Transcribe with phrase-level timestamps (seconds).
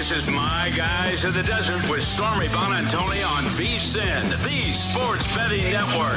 [0.00, 5.70] This is My Guys in the Desert with Stormy Buonantony on VSIN, the Sports Betting
[5.70, 6.16] Network.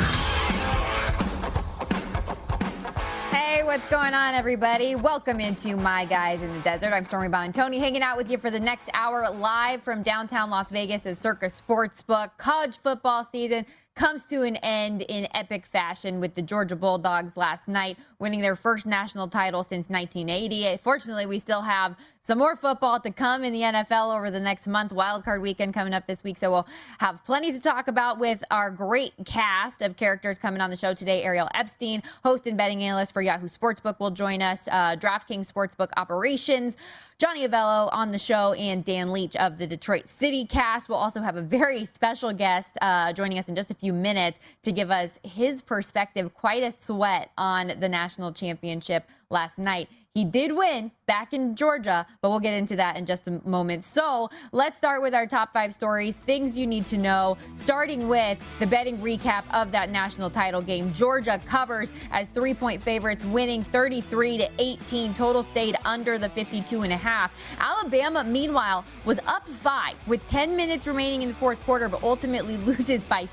[3.33, 4.95] Hey, what's going on, everybody?
[4.95, 6.93] Welcome into My Guys in the Desert.
[6.93, 10.71] I'm Stormy Buonantony, hanging out with you for the next hour live from downtown Las
[10.71, 12.37] Vegas at Circa Sportsbook.
[12.37, 13.65] College football season
[13.95, 18.55] comes to an end in epic fashion with the Georgia Bulldogs last night winning their
[18.55, 20.77] first national title since 1980.
[20.77, 24.65] Fortunately, we still have some more football to come in the NFL over the next
[24.65, 24.93] month.
[24.93, 26.37] Wildcard weekend coming up this week.
[26.37, 26.67] So we'll
[26.99, 30.93] have plenty to talk about with our great cast of characters coming on the show
[30.93, 31.21] today.
[31.21, 34.69] Ariel Epstein, host and betting analyst for Yahoo Sportsbook, will join us.
[34.71, 36.77] Uh, DraftKings Sportsbook Operations.
[37.19, 40.87] Johnny Avello on the show and Dan Leach of the Detroit City cast.
[40.87, 44.39] We'll also have a very special guest uh, joining us in just a few minutes
[44.61, 46.33] to give us his perspective.
[46.33, 49.89] Quite a sweat on the national championship last night.
[50.15, 53.83] He did win back in Georgia, but we'll get into that in just a moment.
[53.83, 58.37] So let's start with our top five stories, things you need to know, starting with
[58.59, 60.93] the betting recap of that national title game.
[60.93, 65.15] Georgia covers as three point favorites, winning 33 to 18.
[65.15, 67.31] Total stayed under the 52 and a half.
[67.57, 72.57] Alabama, meanwhile, was up five with 10 minutes remaining in the fourth quarter, but ultimately
[72.67, 73.27] loses by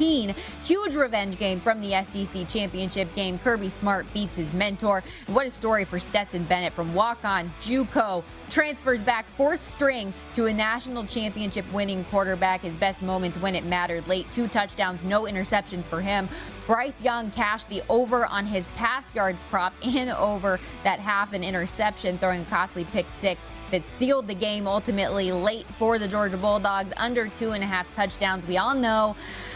[0.00, 0.34] 15.
[0.64, 3.38] Huge revenge game from the SEC championship game.
[3.38, 5.02] Kirby Smart beats his mentor.
[5.26, 8.24] What a story for Stetson Bennett from walk on Juco.
[8.48, 12.62] Transfers back fourth string to a national championship winning quarterback.
[12.62, 14.32] His best moments when it mattered late.
[14.32, 16.30] Two touchdowns, no interceptions for him.
[16.66, 21.44] Bryce Young cashed the over on his pass yards prop and over that half an
[21.44, 26.36] interception, throwing a costly pick six that sealed the game ultimately late for the Georgia
[26.36, 28.46] Bulldogs, under two and a half touchdowns.
[28.46, 29.14] We all know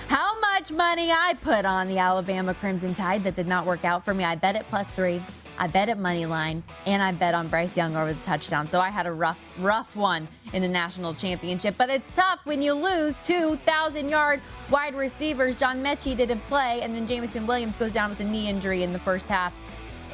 [0.09, 4.05] how much money I put on the Alabama Crimson Tide that did not work out
[4.05, 4.25] for me.
[4.25, 5.23] I bet it plus three.
[5.57, 8.69] I bet at money line, and I bet on Bryce Young over the touchdown.
[8.69, 11.77] So I had a rough, rough one in the national championship.
[11.79, 15.55] But it's tough when you lose 2,000 yard wide receivers.
[15.55, 18.93] John Metchie didn't play, and then Jameson Williams goes down with a knee injury in
[18.93, 19.55] the first half.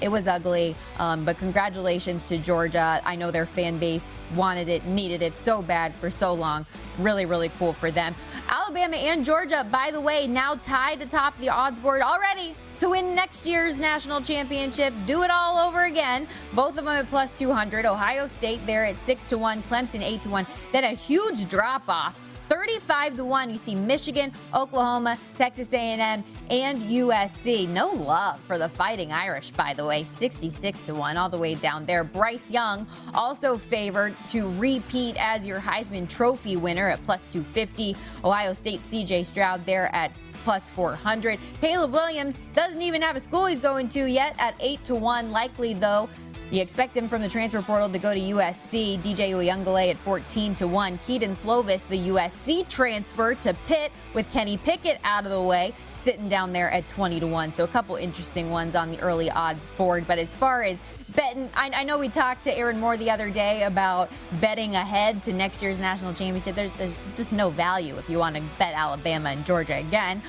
[0.00, 3.02] It was ugly, um, but congratulations to Georgia.
[3.04, 6.64] I know their fan base wanted it, needed it so bad for so long.
[6.98, 8.14] Really, really cool for them.
[8.48, 13.14] Alabama and Georgia, by the way, now tied atop the odds board already to win
[13.14, 14.94] next year's national championship.
[15.06, 16.26] Do it all over again.
[16.54, 17.84] Both of them at plus 200.
[17.84, 20.46] Ohio State there at 6 to 1, Clemson 8 to 1.
[20.72, 26.82] Then a huge drop off 35 to 1 you see michigan oklahoma texas a&m and
[26.82, 31.38] usc no love for the fighting irish by the way 66 to 1 all the
[31.38, 32.02] way down there.
[32.02, 38.52] Bryce young also favored to repeat as your heisman trophy winner at plus 250 ohio
[38.52, 40.10] state cj stroud there at
[40.42, 44.84] plus 400 caleb williams doesn't even have a school he's going to yet at 8
[44.84, 46.08] to 1 likely though
[46.50, 49.00] you expect him from the transfer portal to go to USC.
[49.00, 50.98] DJ Uiagalelei at 14 to 1.
[50.98, 56.28] Kedon Slovis, the USC transfer to Pitt with Kenny Pickett out of the way, sitting
[56.28, 57.54] down there at 20 to 1.
[57.54, 60.06] So a couple interesting ones on the early odds board.
[60.08, 60.78] But as far as
[61.14, 65.22] betting, I, I know we talked to Aaron Moore the other day about betting ahead
[65.24, 66.56] to next year's national championship.
[66.56, 70.20] There's, there's just no value if you want to bet Alabama and Georgia again.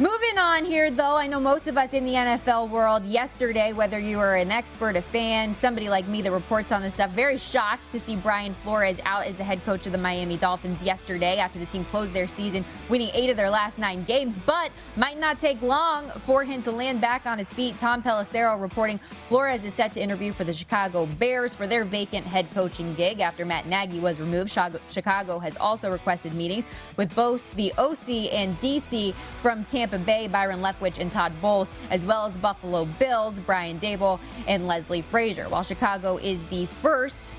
[0.00, 3.98] Moving on here, though, I know most of us in the NFL world yesterday, whether
[3.98, 7.36] you were an expert, a fan, somebody like me that reports on this stuff, very
[7.36, 11.36] shocked to see Brian Flores out as the head coach of the Miami Dolphins yesterday
[11.36, 14.38] after the team closed their season, winning eight of their last nine games.
[14.46, 17.76] But might not take long for him to land back on his feet.
[17.76, 18.98] Tom Pelissero reporting
[19.28, 23.20] Flores is set to interview for the Chicago Bears for their vacant head coaching gig
[23.20, 24.50] after Matt Nagy was removed.
[24.88, 26.64] Chicago has also requested meetings
[26.96, 29.12] with both the OC and DC
[29.42, 29.89] from Tampa.
[29.90, 34.66] Tampa Bay, Byron Leftwich and Todd Bowles, as well as Buffalo Bills, Brian Daboll and
[34.66, 35.48] Leslie Frazier.
[35.48, 37.34] While Chicago is the first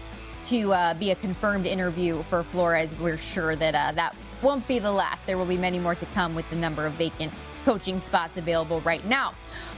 [0.45, 2.95] to uh, be a confirmed interview for Flores.
[2.95, 5.27] We're sure that uh, that won't be the last.
[5.27, 7.31] There will be many more to come with the number of vacant
[7.63, 9.35] coaching spots available right now.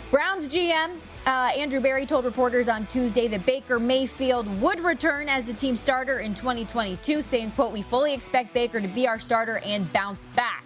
[0.10, 0.92] Browns GM
[1.26, 5.76] uh, Andrew Berry told reporters on Tuesday that Baker Mayfield would return as the team
[5.76, 10.28] starter in 2022, saying, quote, we fully expect Baker to be our starter and bounce
[10.36, 10.63] back.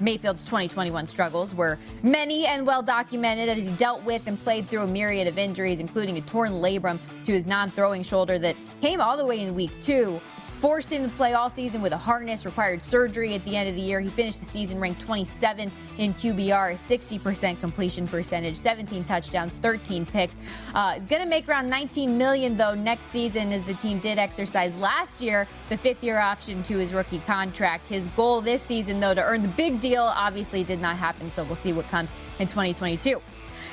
[0.00, 4.82] Mayfield's 2021 struggles were many and well documented as he dealt with and played through
[4.82, 9.00] a myriad of injuries, including a torn labrum to his non throwing shoulder that came
[9.00, 10.20] all the way in week two
[10.60, 13.74] forced him to play all season with a harness, required surgery at the end of
[13.74, 14.00] the year.
[14.00, 20.36] He finished the season ranked 27th in QBR, 60% completion percentage, 17 touchdowns, 13 picks.
[20.74, 24.74] Uh, going to make around 19 million though next season, as the team did exercise
[24.78, 27.88] last year the fifth-year option to his rookie contract.
[27.88, 31.30] His goal this season, though, to earn the big deal, obviously did not happen.
[31.30, 33.20] So we'll see what comes in 2022.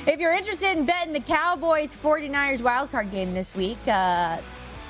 [0.08, 4.40] If you're interested in betting the Cowboys 49ers wildcard game this week, uh,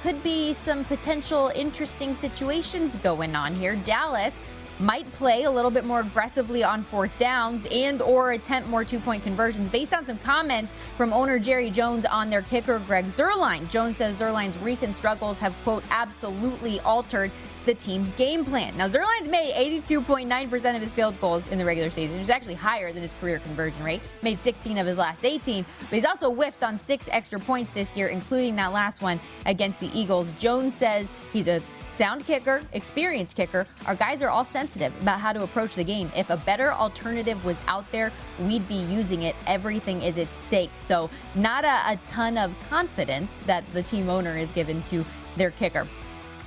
[0.03, 3.77] could be some potential interesting situations going on here.
[3.77, 4.37] Dallas
[4.79, 9.23] might play a little bit more aggressively on fourth downs and or attempt more two-point
[9.23, 13.69] conversions based on some comments from owner Jerry Jones on their kicker Greg Zuerlein.
[13.69, 17.31] Jones says Zuerlein's recent struggles have quote absolutely altered
[17.65, 18.75] the team's game plan.
[18.77, 22.55] Now, Zuerlein's made 82.9% of his field goals in the regular season, which is actually
[22.55, 24.01] higher than his career conversion rate.
[24.21, 27.95] Made 16 of his last 18, but he's also whiffed on six extra points this
[27.95, 30.31] year, including that last one against the Eagles.
[30.33, 31.61] Jones says he's a
[31.93, 36.11] sound kicker, experienced kicker, our guys are all sensitive about how to approach the game.
[36.15, 39.35] If a better alternative was out there, we'd be using it.
[39.45, 40.71] Everything is at stake.
[40.77, 45.05] So, not a, a ton of confidence that the team owner is given to
[45.37, 45.87] their kicker.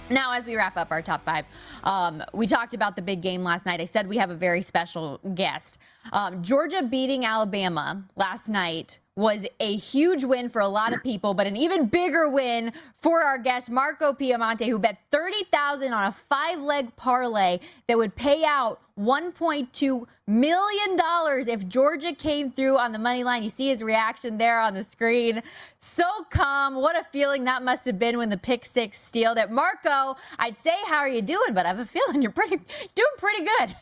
[0.09, 1.45] Now, as we wrap up our top five,
[1.83, 3.81] um, we talked about the big game last night.
[3.81, 5.79] I said we have a very special guest.
[6.13, 11.33] Um, Georgia beating Alabama last night was a huge win for a lot of people,
[11.33, 16.05] but an even bigger win for our guest Marco Piemonte, who bet thirty thousand on
[16.05, 17.59] a five-leg parlay
[17.89, 22.99] that would pay out one point two million dollars if Georgia came through on the
[22.99, 23.43] money line.
[23.43, 25.43] You see his reaction there on the screen.
[25.79, 26.75] So calm.
[26.75, 29.51] What a feeling that must have been when the pick six stealed it.
[29.51, 32.57] Marco, I'd say how are you doing, but I have a feeling you're pretty
[32.95, 33.77] doing pretty good.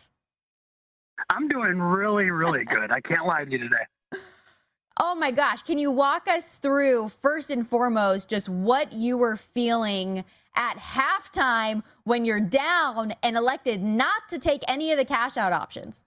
[1.30, 2.92] I'm doing really, really good.
[2.92, 3.86] I can't lie to you today.
[5.00, 5.62] Oh my gosh.
[5.62, 10.24] Can you walk us through, first and foremost, just what you were feeling
[10.54, 15.52] at halftime when you're down and elected not to take any of the cash out
[15.52, 16.02] options?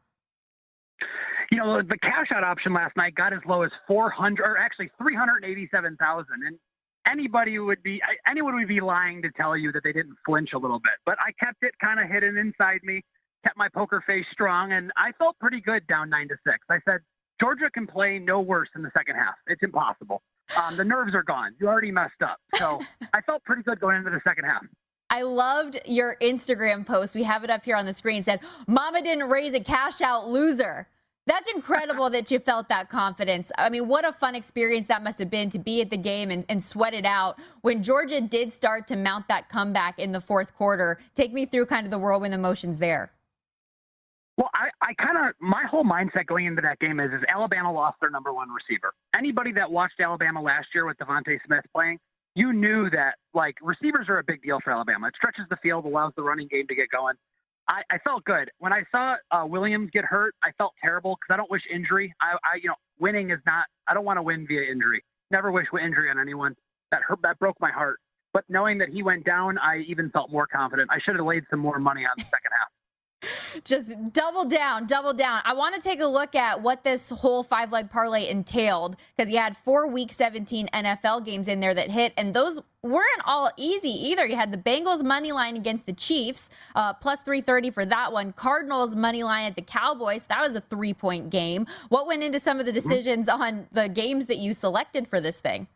[1.51, 4.89] You know, the cash out option last night got as low as 400 or actually
[4.98, 6.57] 387,000 and
[7.10, 10.57] anybody would be anyone would be lying to tell you that they didn't flinch a
[10.57, 10.94] little bit.
[11.06, 13.01] But I kept it kind of hidden inside me,
[13.44, 16.57] kept my poker face strong and I felt pretty good down 9 to 6.
[16.69, 17.00] I said
[17.39, 19.36] Georgia can play no worse in the second half.
[19.48, 20.22] It's impossible.
[20.56, 21.54] Um, the nerves are gone.
[21.60, 22.38] You already messed up.
[22.56, 22.80] So
[23.13, 24.63] I felt pretty good going into the second half.
[25.10, 27.16] I loved your Instagram post.
[27.16, 28.19] We have it up here on the screen.
[28.19, 30.88] It said, Mama didn't raise a cash out loser.
[31.28, 33.51] That's incredible that you felt that confidence.
[33.57, 36.31] I mean, what a fun experience that must have been to be at the game
[36.31, 37.38] and, and sweat it out.
[37.62, 41.66] When Georgia did start to mount that comeback in the fourth quarter, take me through
[41.66, 43.12] kind of the whirlwind emotions there.
[44.38, 47.74] Well, I, I kind of my whole mindset going into that game is is Alabama
[47.74, 48.94] lost their number one receiver.
[49.18, 51.98] Anybody that watched Alabama last year with DeVonta Smith playing,
[52.36, 55.07] you knew that like receivers are a big deal for Alabama.
[55.07, 57.15] It stretches the field, allows the running game to get going.
[57.67, 60.36] I, I felt good when I saw uh, Williams get hurt.
[60.44, 62.13] I felt terrible because I don't wish injury.
[62.22, 63.65] I, I, you know, winning is not.
[63.88, 65.03] I don't want to win via injury.
[65.32, 66.56] Never wish injury on anyone.
[66.91, 67.20] That hurt.
[67.24, 68.00] That broke my heart.
[68.34, 70.91] But knowing that he went down, I even felt more confident.
[70.91, 72.70] I should have laid some more money on the second half
[73.63, 75.41] just double down, double down.
[75.43, 79.31] I want to take a look at what this whole five leg parlay entailed because
[79.31, 83.51] you had four week 17 NFL games in there that hit, and those weren't all
[83.57, 84.25] easy either.
[84.25, 88.33] You had the Bengals money line against the Chiefs, uh, plus 330 for that one.
[88.33, 90.25] Cardinals money line at the Cowboys.
[90.27, 91.65] That was a three point game.
[91.89, 92.88] What went into some of the mm-hmm.
[92.88, 95.67] decisions on the games that you selected for this thing?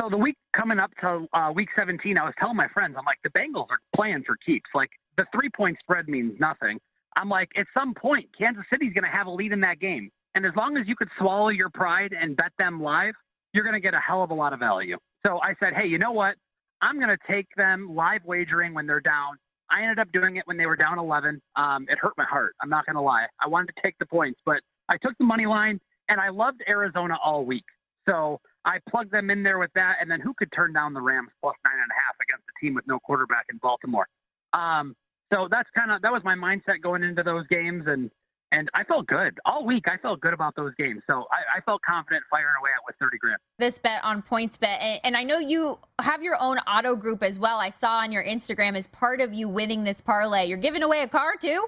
[0.00, 3.04] So the week coming up to uh, week 17, I was telling my friends, I'm
[3.04, 4.70] like, the Bengals are playing for keeps.
[4.74, 6.80] Like the three point spread means nothing.
[7.16, 10.10] I'm like, at some point, Kansas City's going to have a lead in that game.
[10.34, 13.14] And as long as you could swallow your pride and bet them live,
[13.52, 14.96] you're going to get a hell of a lot of value.
[15.26, 16.36] So I said, hey, you know what?
[16.80, 19.36] I'm going to take them live wagering when they're down.
[19.70, 21.42] I ended up doing it when they were down 11.
[21.56, 22.54] Um, it hurt my heart.
[22.62, 23.26] I'm not going to lie.
[23.40, 26.62] I wanted to take the points, but I took the money line, and I loved
[26.66, 27.64] Arizona all week.
[28.08, 31.02] So I plugged them in there with that, and then who could turn down the
[31.02, 34.06] Rams plus nine and a half against a team with no quarterback in Baltimore?
[34.52, 34.96] Um,
[35.32, 38.10] so that's kind of that was my mindset going into those games, and
[38.52, 39.84] and I felt good all week.
[39.86, 42.96] I felt good about those games, so I, I felt confident firing away at with
[43.00, 43.38] 30 grand.
[43.58, 47.38] This bet on PointsBet, and, and I know you have your own auto group as
[47.38, 47.58] well.
[47.58, 50.46] I saw on your Instagram as part of you winning this parlay.
[50.46, 51.66] You're giving away a car too.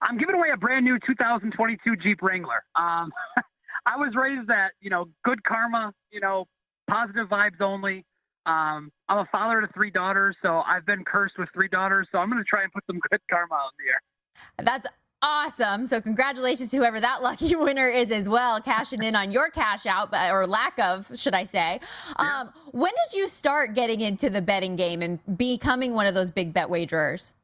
[0.00, 2.64] I'm giving away a brand new 2022 Jeep Wrangler.
[2.76, 3.12] Um,
[3.86, 6.46] I was raised that you know good karma, you know
[6.88, 8.04] positive vibes only.
[8.48, 12.08] Um, I'm a father to three daughters, so I've been cursed with three daughters.
[12.10, 14.64] So I'm going to try and put some good karma out in the air.
[14.64, 14.86] That's
[15.20, 15.86] awesome.
[15.86, 19.84] So congratulations to whoever that lucky winner is as well, cashing in on your cash
[19.84, 21.80] out or lack of, should I say.
[22.18, 22.40] Yeah.
[22.40, 26.30] Um, when did you start getting into the betting game and becoming one of those
[26.30, 27.34] big bet wagerers?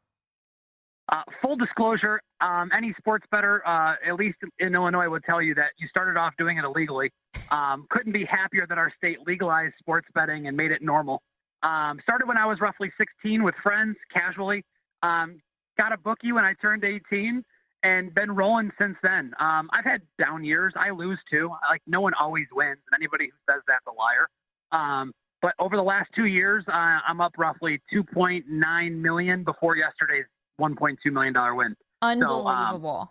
[1.10, 5.54] Uh, full disclosure, um, any sports better, uh, at least in Illinois, would tell you
[5.54, 7.10] that you started off doing it illegally.
[7.50, 11.20] Um, couldn't be happier that our state legalized sports betting and made it normal.
[11.62, 14.64] Um, started when I was roughly 16 with friends, casually.
[15.02, 15.40] Um,
[15.76, 17.44] got a bookie when I turned 18
[17.82, 19.34] and been rolling since then.
[19.38, 20.72] Um, I've had down years.
[20.74, 21.50] I lose too.
[21.68, 22.78] Like no one always wins.
[22.90, 24.28] And Anybody who says that's a liar.
[24.72, 26.72] Um, but over the last two years, uh,
[27.06, 30.24] I'm up roughly 2.9 million before yesterday's
[30.60, 31.76] 1.2 million dollar win.
[32.02, 32.90] Unbelievable.
[32.90, 33.08] So, um,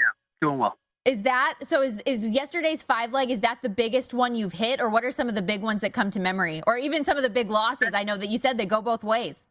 [0.00, 0.06] yeah,
[0.40, 0.78] doing well.
[1.04, 1.82] Is that so?
[1.82, 3.30] Is is yesterday's five leg?
[3.30, 5.80] Is that the biggest one you've hit, or what are some of the big ones
[5.80, 7.90] that come to memory, or even some of the big losses?
[7.92, 9.48] I know that you said they go both ways.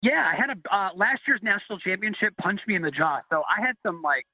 [0.00, 3.20] Yeah, I had a uh, last year's national championship punched me in the jaw.
[3.30, 4.24] So I had some like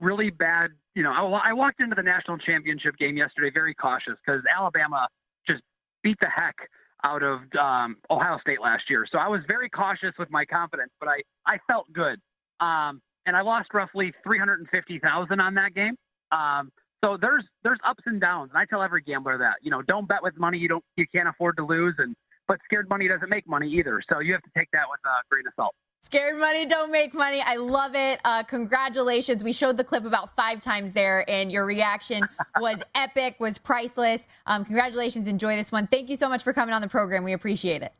[0.00, 0.70] really bad.
[0.94, 5.08] You know, I, I walked into the national championship game yesterday very cautious because Alabama
[5.44, 5.62] just
[6.04, 6.54] beat the heck
[7.04, 9.06] out of um, Ohio State last year.
[9.10, 12.20] So I was very cautious with my confidence, but I I felt good.
[12.60, 15.96] Um, and I lost roughly three hundred and fifty thousand on that game.
[16.32, 16.70] Um,
[17.02, 20.06] so there's there's ups and downs, and I tell every gambler that you know don't
[20.08, 22.14] bet with money you don't you can't afford to lose, and
[22.48, 24.02] but scared money doesn't make money either.
[24.10, 25.74] So you have to take that with a grain of salt.
[26.02, 27.42] Scared money don't make money.
[27.44, 28.20] I love it.
[28.24, 29.44] Uh, congratulations.
[29.44, 32.26] We showed the clip about five times there, and your reaction
[32.58, 34.26] was epic, was priceless.
[34.46, 35.28] Um, congratulations.
[35.28, 35.86] Enjoy this one.
[35.86, 37.22] Thank you so much for coming on the program.
[37.22, 37.92] We appreciate it.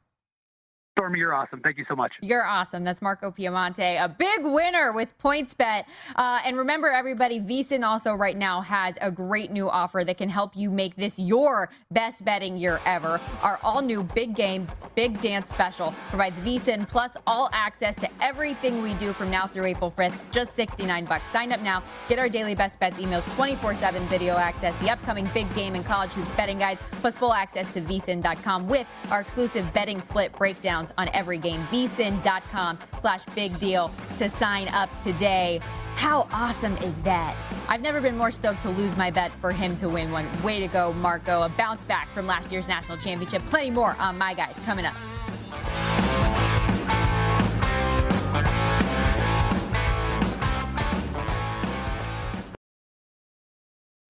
[1.01, 1.61] Stormy, you're awesome.
[1.61, 2.13] Thank you so much.
[2.21, 2.85] You're awesome.
[2.85, 5.85] That's Marco Piemonte, a big winner with PointsBet.
[6.15, 10.29] Uh, and remember, everybody, VSIN also right now has a great new offer that can
[10.29, 13.19] help you make this your best betting year ever.
[13.41, 18.83] Our all new big game, big dance special provides VSIN plus all access to everything
[18.83, 21.25] we do from now through April 5th, just 69 bucks.
[21.33, 21.83] Sign up now.
[22.09, 25.85] Get our daily best bets emails, 24 7 video access, the upcoming big game and
[25.87, 30.33] college hoops betting guides, plus full access to vsin.com with our exclusive betting split
[30.81, 31.61] breakdowns on every game.
[31.71, 35.61] vsin.com slash big deal to sign up today.
[35.97, 37.37] How awesome is that?
[37.69, 40.27] I've never been more stoked to lose my bet for him to win one.
[40.43, 41.43] Way to go, Marco.
[41.43, 43.45] A bounce back from last year's national championship.
[43.47, 44.95] Plenty more on my guys coming up.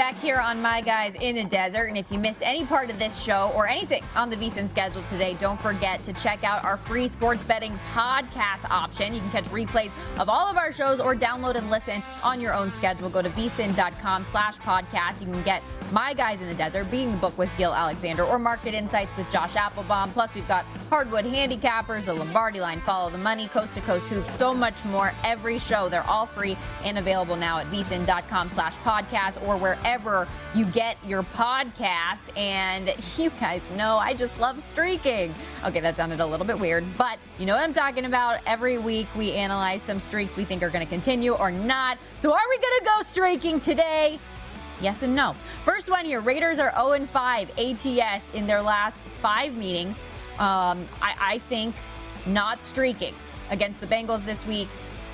[0.00, 1.88] Back here on My Guys in the Desert.
[1.88, 5.02] And if you missed any part of this show or anything on the VSIN schedule
[5.02, 9.12] today, don't forget to check out our free sports betting podcast option.
[9.12, 12.54] You can catch replays of all of our shows or download and listen on your
[12.54, 13.10] own schedule.
[13.10, 15.20] Go to vsin.com slash podcast.
[15.20, 18.38] You can get my Guys in the Desert, Beating the Book with Gill Alexander, or
[18.38, 20.08] Market Insights with Josh Appelbaum.
[20.12, 24.34] Plus, we've got Hardwood Handicappers, the Lombardi Line, Follow the Money, Coast to Coast Hoops,
[24.38, 25.12] so much more.
[25.24, 30.28] Every show, they're all free and available now at vsin.com slash podcast or wherever wherever
[30.54, 32.28] you get your podcasts.
[32.36, 35.34] And you guys know I just love streaking.
[35.64, 38.40] Okay, that sounded a little bit weird, but you know what I'm talking about.
[38.46, 41.98] Every week we analyze some streaks we think are going to continue or not.
[42.20, 44.20] So are we going to go streaking today?
[44.80, 45.34] Yes and no.
[45.64, 50.00] First one here Raiders are 0 5 ATS in their last five meetings.
[50.38, 51.74] Um, I, I think
[52.26, 53.14] not streaking
[53.50, 54.68] against the Bengals this week.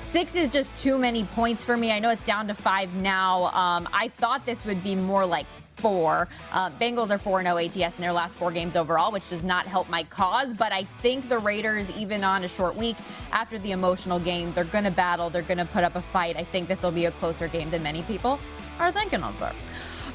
[0.07, 1.91] Six is just too many points for me.
[1.91, 3.47] I know it's down to five now.
[3.47, 5.45] Um, I thought this would be more like
[5.77, 6.27] four.
[6.51, 9.67] Uh, Bengals are 4 0 ATS in their last four games overall, which does not
[9.67, 10.53] help my cause.
[10.53, 12.97] But I think the Raiders, even on a short week
[13.31, 15.29] after the emotional game, they're going to battle.
[15.29, 16.37] They're going to put up a fight.
[16.37, 18.39] I think this will be a closer game than many people
[18.79, 19.53] are thinking of there.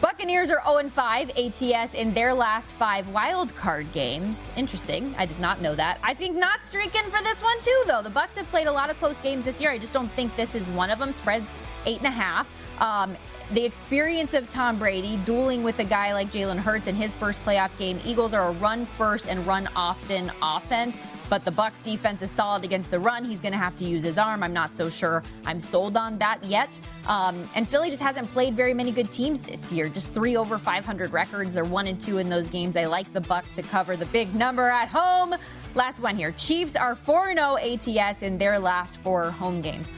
[0.00, 4.50] Buccaneers are 0 5 ATS in their last five wild card games.
[4.56, 5.14] Interesting.
[5.16, 6.00] I did not know that.
[6.02, 8.02] I think not streaking for this one too, though.
[8.02, 9.70] The Bucks have played a lot of close games this year.
[9.70, 11.12] I just don't think this is one of them.
[11.12, 11.50] Spreads
[11.86, 12.50] eight and a half.
[12.80, 13.16] Um,
[13.52, 17.44] the experience of Tom Brady dueling with a guy like Jalen Hurts in his first
[17.44, 18.00] playoff game.
[18.02, 22.64] Eagles are a run first and run often offense, but the Bucks defense is solid
[22.64, 23.26] against the run.
[23.26, 24.42] He's going to have to use his arm.
[24.42, 26.80] I'm not so sure I'm sold on that yet.
[27.06, 29.90] Um, and Philly just hasn't played very many good teams this year.
[29.90, 31.52] Just three over 500 records.
[31.52, 32.74] They're one and two in those games.
[32.74, 35.34] I like the Bucks to cover the big number at home.
[35.74, 36.32] Last one here.
[36.38, 39.88] Chiefs are 4-0 ATS in their last four home games.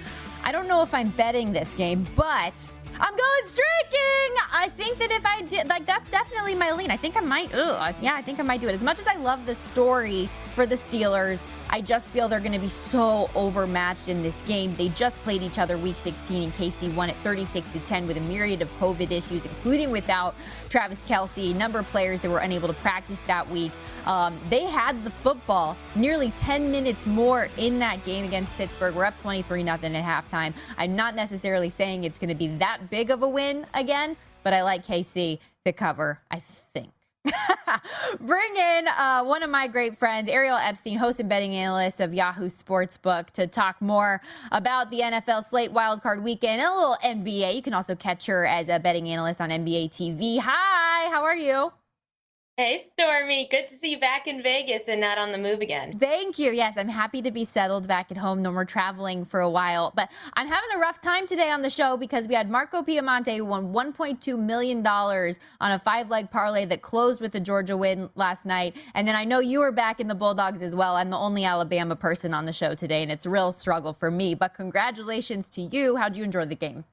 [0.42, 2.52] I don't know if I'm betting this game, but
[3.00, 4.34] I'm going streaking.
[4.52, 6.90] I think that if I did, like, that's definitely my lean.
[6.90, 8.74] I think I might, ugh, yeah, I think I might do it.
[8.74, 12.52] As much as I love the story for the Steelers, I just feel they're going
[12.52, 14.74] to be so overmatched in this game.
[14.76, 18.16] They just played each other week 16 and KC won it 36 to 10 with
[18.16, 20.34] a myriad of COVID issues, including without
[20.68, 23.72] Travis Kelce, a number of players that were unable to practice that week.
[24.06, 28.94] Um, they had the football nearly 10 minutes more in that game against Pittsburgh.
[28.94, 30.54] We're up 23 nothing at halftime.
[30.78, 34.52] I'm not necessarily saying it's going to be that big of a win again, but
[34.52, 36.42] I like KC to cover, I.
[38.20, 42.14] Bring in uh, one of my great friends, Ariel Epstein, host and betting analyst of
[42.14, 44.20] Yahoo Sportsbook, to talk more
[44.52, 47.54] about the NFL slate wildcard weekend and a little NBA.
[47.54, 50.38] You can also catch her as a betting analyst on NBA TV.
[50.38, 51.72] Hi, how are you?
[52.56, 53.48] Hey, Stormy.
[53.50, 55.98] Good to see you back in Vegas and not on the move again.
[55.98, 56.52] Thank you.
[56.52, 58.42] Yes, I'm happy to be settled back at home.
[58.42, 59.92] No more traveling for a while.
[59.96, 63.36] But I'm having a rough time today on the show because we had Marco Piemonte
[63.36, 68.08] who won $1.2 million on a five leg parlay that closed with the Georgia win
[68.14, 68.76] last night.
[68.94, 70.94] And then I know you were back in the Bulldogs as well.
[70.94, 74.12] I'm the only Alabama person on the show today, and it's a real struggle for
[74.12, 74.36] me.
[74.36, 75.96] But congratulations to you.
[75.96, 76.84] How'd you enjoy the game?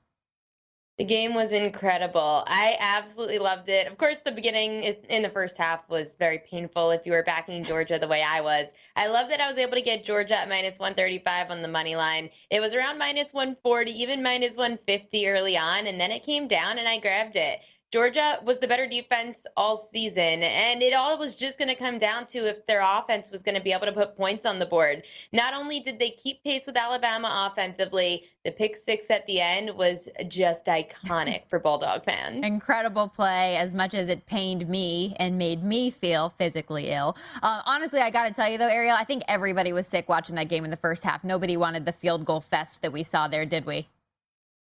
[0.98, 2.44] The game was incredible.
[2.46, 3.88] I absolutely loved it.
[3.88, 7.64] Of course, the beginning in the first half was very painful if you were backing
[7.64, 8.68] Georgia the way I was.
[8.96, 11.96] I love that I was able to get Georgia at minus 135 on the money
[11.96, 12.30] line.
[12.52, 16.78] It was around minus 140, even minus 150 early on, and then it came down
[16.78, 17.62] and I grabbed it.
[17.92, 21.98] Georgia was the better defense all season, and it all was just going to come
[21.98, 24.66] down to if their offense was going to be able to put points on the
[24.66, 25.04] board.
[25.34, 29.76] Not only did they keep pace with Alabama offensively, the pick six at the end
[29.76, 32.46] was just iconic for Bulldog fans.
[32.46, 37.18] Incredible play, as much as it pained me and made me feel physically ill.
[37.44, 40.38] Uh, honestly, I got to tell you though, Ariel, I think everybody was sick watching
[40.38, 41.26] that game in the first half.
[41.26, 43.90] Nobody wanted the field goal fest that we saw there, did we?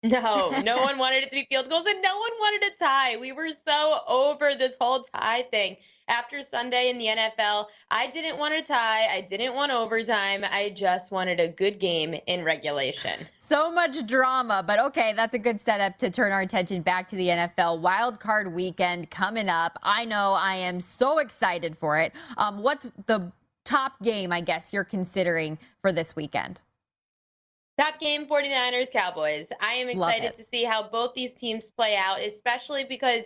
[0.03, 3.17] No, no one wanted it to be field goals and no one wanted a tie.
[3.17, 5.77] We were so over this whole tie thing.
[6.07, 9.05] After Sunday in the NFL, I didn't want a tie.
[9.05, 10.43] I didn't want overtime.
[10.43, 13.27] I just wanted a good game in regulation.
[13.37, 17.15] So much drama, but okay, that's a good setup to turn our attention back to
[17.15, 19.77] the NFL wild card weekend coming up.
[19.83, 22.13] I know I am so excited for it.
[22.37, 23.31] Um, what's the
[23.65, 26.61] top game, I guess, you're considering for this weekend?
[27.79, 29.53] Top game 49ers Cowboys.
[29.61, 33.23] I am excited to see how both these teams play out, especially because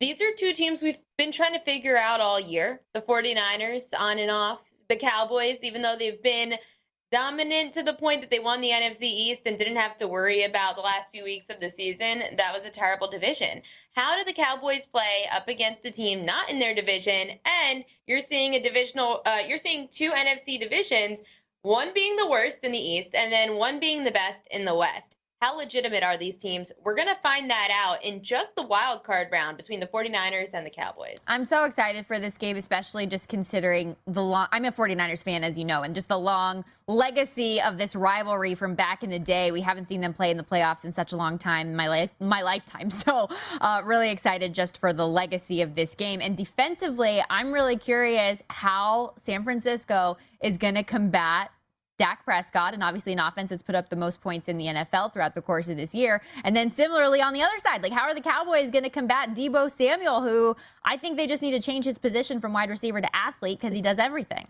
[0.00, 2.80] these are two teams we've been trying to figure out all year.
[2.94, 6.54] The 49ers on and off, the Cowboys, even though they've been
[7.12, 10.44] dominant to the point that they won the NFC East and didn't have to worry
[10.44, 13.60] about the last few weeks of the season, that was a terrible division.
[13.94, 17.38] How do the Cowboys play up against a team not in their division?
[17.66, 21.20] And you're seeing a divisional, uh, you're seeing two NFC divisions
[21.62, 24.74] one being the worst in the East and then one being the best in the
[24.74, 25.16] West.
[25.40, 26.70] How legitimate are these teams?
[26.84, 30.52] We're going to find that out in just the wild card round between the 49ers
[30.52, 31.16] and the Cowboys.
[31.26, 34.48] I'm so excited for this game, especially just considering the long.
[34.52, 38.54] I'm a 49ers fan, as you know, and just the long legacy of this rivalry
[38.54, 39.50] from back in the day.
[39.50, 41.88] We haven't seen them play in the playoffs in such a long time in my
[41.88, 42.90] life, my lifetime.
[43.00, 43.30] So,
[43.62, 46.20] uh, really excited just for the legacy of this game.
[46.20, 51.50] And defensively, I'm really curious how San Francisco is going to combat
[52.00, 55.12] Dak Prescott, and obviously an offense that's put up the most points in the NFL
[55.12, 56.22] throughout the course of this year.
[56.44, 59.34] And then similarly on the other side, like how are the Cowboys going to combat
[59.34, 63.02] Deebo Samuel, who I think they just need to change his position from wide receiver
[63.02, 64.48] to athlete because he does everything.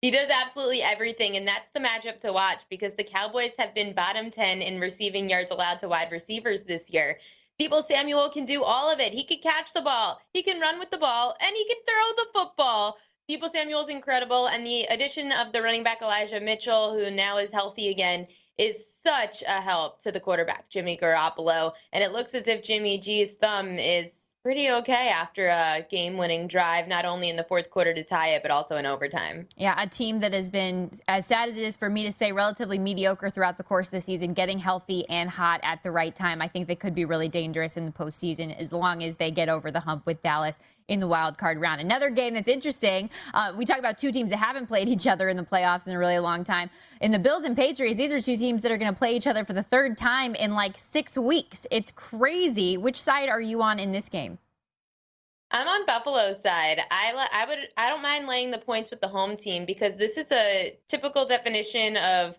[0.00, 3.92] He does absolutely everything, and that's the matchup to watch because the Cowboys have been
[3.92, 7.18] bottom 10 in receiving yards allowed to wide receivers this year.
[7.60, 9.12] Deebo Samuel can do all of it.
[9.12, 12.24] He can catch the ball, he can run with the ball, and he can throw
[12.24, 12.96] the football.
[13.28, 17.50] Deebo Samuel's incredible, and the addition of the running back Elijah Mitchell, who now is
[17.50, 21.72] healthy again, is such a help to the quarterback, Jimmy Garoppolo.
[21.92, 26.46] And it looks as if Jimmy G's thumb is pretty okay after a game winning
[26.46, 29.48] drive, not only in the fourth quarter to tie it, but also in overtime.
[29.56, 32.30] Yeah, a team that has been, as sad as it is for me to say,
[32.30, 36.14] relatively mediocre throughout the course of the season, getting healthy and hot at the right
[36.14, 36.40] time.
[36.40, 39.48] I think they could be really dangerous in the postseason as long as they get
[39.48, 41.80] over the hump with Dallas in the wild card round.
[41.80, 43.10] Another game that's interesting.
[43.34, 45.94] Uh, we talk about two teams that haven't played each other in the playoffs in
[45.94, 46.70] a really long time.
[47.00, 49.26] In the Bills and Patriots, these are two teams that are going to play each
[49.26, 51.66] other for the third time in like six weeks.
[51.70, 52.76] It's crazy.
[52.76, 54.38] Which side are you on in this game?
[55.50, 56.80] I'm on Buffalo's side.
[56.90, 60.16] I I would I don't mind laying the points with the home team because this
[60.16, 62.36] is a typical definition of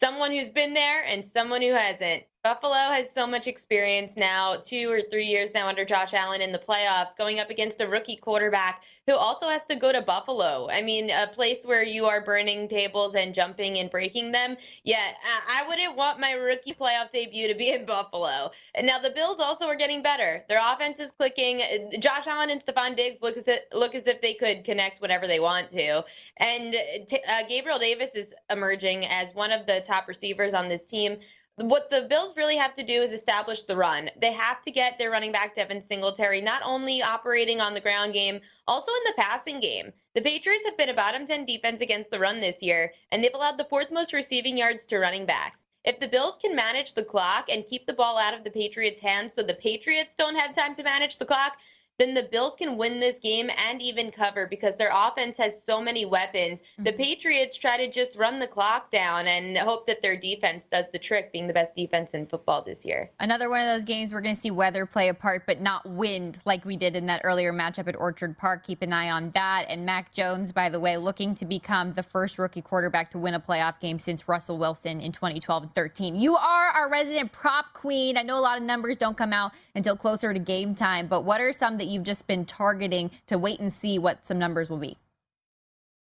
[0.00, 2.24] someone who's been there and someone who hasn't.
[2.44, 6.52] Buffalo has so much experience now, two or three years now under Josh Allen in
[6.52, 10.68] the playoffs, going up against a rookie quarterback who also has to go to Buffalo.
[10.70, 14.58] I mean, a place where you are burning tables and jumping and breaking them.
[14.82, 15.12] Yeah,
[15.48, 18.50] I wouldn't want my rookie playoff debut to be in Buffalo.
[18.74, 20.44] And now the Bills also are getting better.
[20.46, 21.62] Their offense is clicking.
[21.98, 25.26] Josh Allen and Stefon Diggs look as if, look as if they could connect whenever
[25.26, 26.04] they want to.
[26.36, 31.16] And uh, Gabriel Davis is emerging as one of the top receivers on this team
[31.56, 34.10] what the Bills really have to do is establish the run.
[34.20, 38.12] They have to get their running back Devin Singletary not only operating on the ground
[38.12, 39.92] game, also in the passing game.
[40.14, 43.34] The Patriots have been a bottom 10 defense against the run this year, and they've
[43.34, 45.64] allowed the fourth most receiving yards to running backs.
[45.84, 49.00] If the Bills can manage the clock and keep the ball out of the Patriots'
[49.00, 51.58] hands so the Patriots don't have time to manage the clock,
[51.98, 55.80] then the Bills can win this game and even cover because their offense has so
[55.80, 56.60] many weapons.
[56.60, 56.84] Mm-hmm.
[56.84, 60.86] The Patriots try to just run the clock down and hope that their defense does
[60.92, 63.10] the trick, being the best defense in football this year.
[63.20, 65.88] Another one of those games we're going to see weather play a part, but not
[65.88, 68.66] wind like we did in that earlier matchup at Orchard Park.
[68.66, 69.66] Keep an eye on that.
[69.68, 73.34] And Mac Jones, by the way, looking to become the first rookie quarterback to win
[73.34, 76.16] a playoff game since Russell Wilson in 2012 and 13.
[76.16, 78.16] You are our resident prop queen.
[78.16, 81.24] I know a lot of numbers don't come out until closer to game time, but
[81.24, 84.38] what are some that that you've just been targeting to wait and see what some
[84.38, 84.96] numbers will be?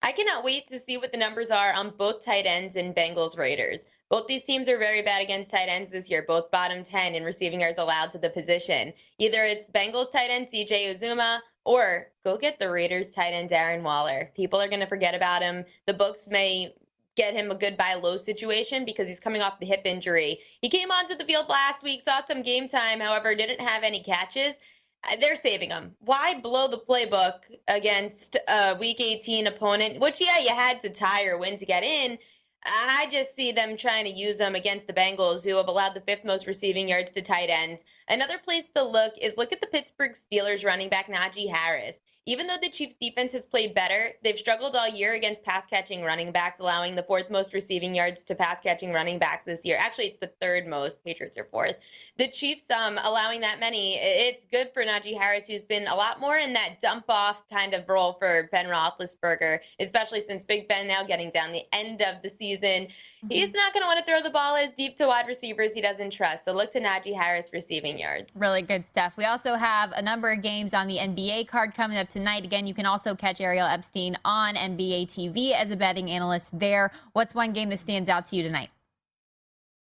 [0.03, 3.39] I cannot wait to see what the numbers are on both tight ends and Bengals
[3.39, 3.85] Raiders.
[4.09, 7.23] Both these teams are very bad against tight ends this year, both bottom 10 in
[7.23, 8.93] receiving yards allowed to the position.
[9.19, 13.83] Either it's Bengals tight end CJ Uzomah or go get the Raiders tight end Darren
[13.83, 14.33] Waller.
[14.35, 15.65] People are going to forget about him.
[15.87, 16.75] The books may
[17.17, 20.41] get him a good buy low situation because he's coming off the hip injury.
[20.63, 24.03] He came onto the field last week, saw some game time, however, didn't have any
[24.03, 24.55] catches.
[25.21, 25.97] They're saving them.
[26.01, 31.27] Why blow the playbook against a week 18 opponent, which, yeah, you had to tie
[31.27, 32.19] or win to get in?
[32.67, 36.03] I just see them trying to use them against the Bengals, who have allowed the
[36.03, 37.85] fifth most receiving yards to tight ends.
[38.09, 41.99] Another place to look is look at the Pittsburgh Steelers running back Najee Harris.
[42.31, 46.05] Even though the Chiefs defense has played better, they've struggled all year against pass catching
[46.05, 49.77] running backs, allowing the fourth most receiving yards to pass catching running backs this year.
[49.81, 51.05] Actually, it's the third most.
[51.05, 51.75] Patriots are fourth.
[52.19, 56.21] The Chiefs um allowing that many, it's good for Najee Harris, who's been a lot
[56.21, 60.87] more in that dump off kind of role for Ben Roethlisberger, especially since Big Ben
[60.87, 62.87] now getting down the end of the season.
[62.87, 63.29] Mm-hmm.
[63.29, 65.81] He's not going to want to throw the ball as deep to wide receivers he
[65.81, 66.45] doesn't trust.
[66.45, 68.37] So look to Najee Harris receiving yards.
[68.37, 69.17] Really good stuff.
[69.17, 72.20] We also have a number of games on the NBA card coming up tonight.
[72.29, 76.91] Again, you can also catch Ariel Epstein on NBA TV as a betting analyst there.
[77.13, 78.71] What's one game that stands out to you tonight?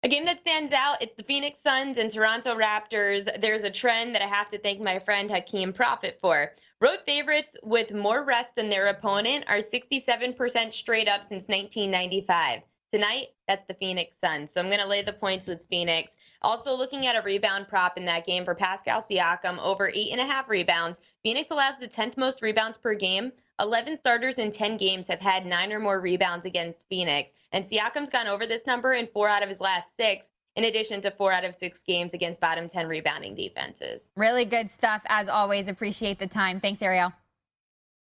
[0.03, 3.39] A game that stands out, it's the Phoenix Suns and Toronto Raptors.
[3.39, 6.53] There's a trend that I have to thank my friend Hakeem Profit for.
[6.79, 12.61] Road favorites with more rest than their opponent are 67% straight up since 1995.
[12.91, 14.51] Tonight, that's the Phoenix Suns.
[14.51, 16.17] So I'm going to lay the points with Phoenix.
[16.43, 20.19] Also, looking at a rebound prop in that game for Pascal Siakam, over eight and
[20.19, 21.01] a half rebounds.
[21.23, 23.31] Phoenix allows the 10th most rebounds per game.
[23.59, 27.31] 11 starters in 10 games have had nine or more rebounds against Phoenix.
[27.51, 30.99] And Siakam's gone over this number in four out of his last six in addition
[31.01, 34.11] to four out of six games against bottom 10 rebounding defenses.
[34.15, 35.67] Really good stuff, as always.
[35.67, 36.59] Appreciate the time.
[36.59, 37.13] Thanks, Ariel.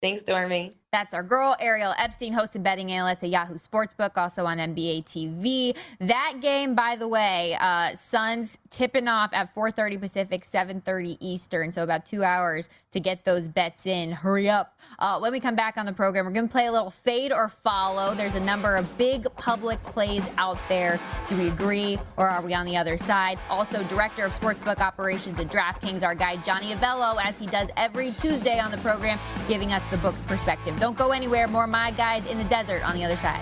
[0.01, 0.75] Thanks, Stormy.
[0.95, 5.03] That's our girl, Ariel Epstein, host and betting analyst at Yahoo Sportsbook, also on NBA
[5.03, 5.75] TV.
[5.99, 11.73] That game, by the way, uh, Suns tipping off at 4:30 Pacific, 7:30 Eastern.
[11.73, 14.13] So about two hours to get those bets in.
[14.13, 14.79] Hurry up!
[14.97, 17.33] Uh, when we come back on the program, we're going to play a little fade
[17.33, 18.15] or follow.
[18.15, 20.97] There's a number of big public plays out there.
[21.27, 23.37] Do we agree, or are we on the other side?
[23.49, 28.11] Also, director of sportsbook operations at DraftKings, our guy Johnny Avello, as he does every
[28.11, 30.79] Tuesday on the program, giving us the book's perspective.
[30.85, 31.47] Don't go anywhere.
[31.47, 33.41] More My Guys in the Desert on the other side.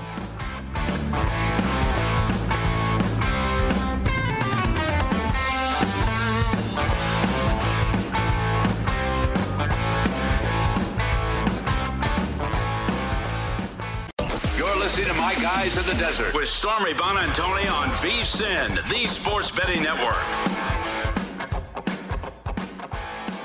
[14.58, 19.52] You're listening to My Guys in the Desert with Stormy Buonantony on VSIN, the Sports
[19.52, 20.83] Betting Network.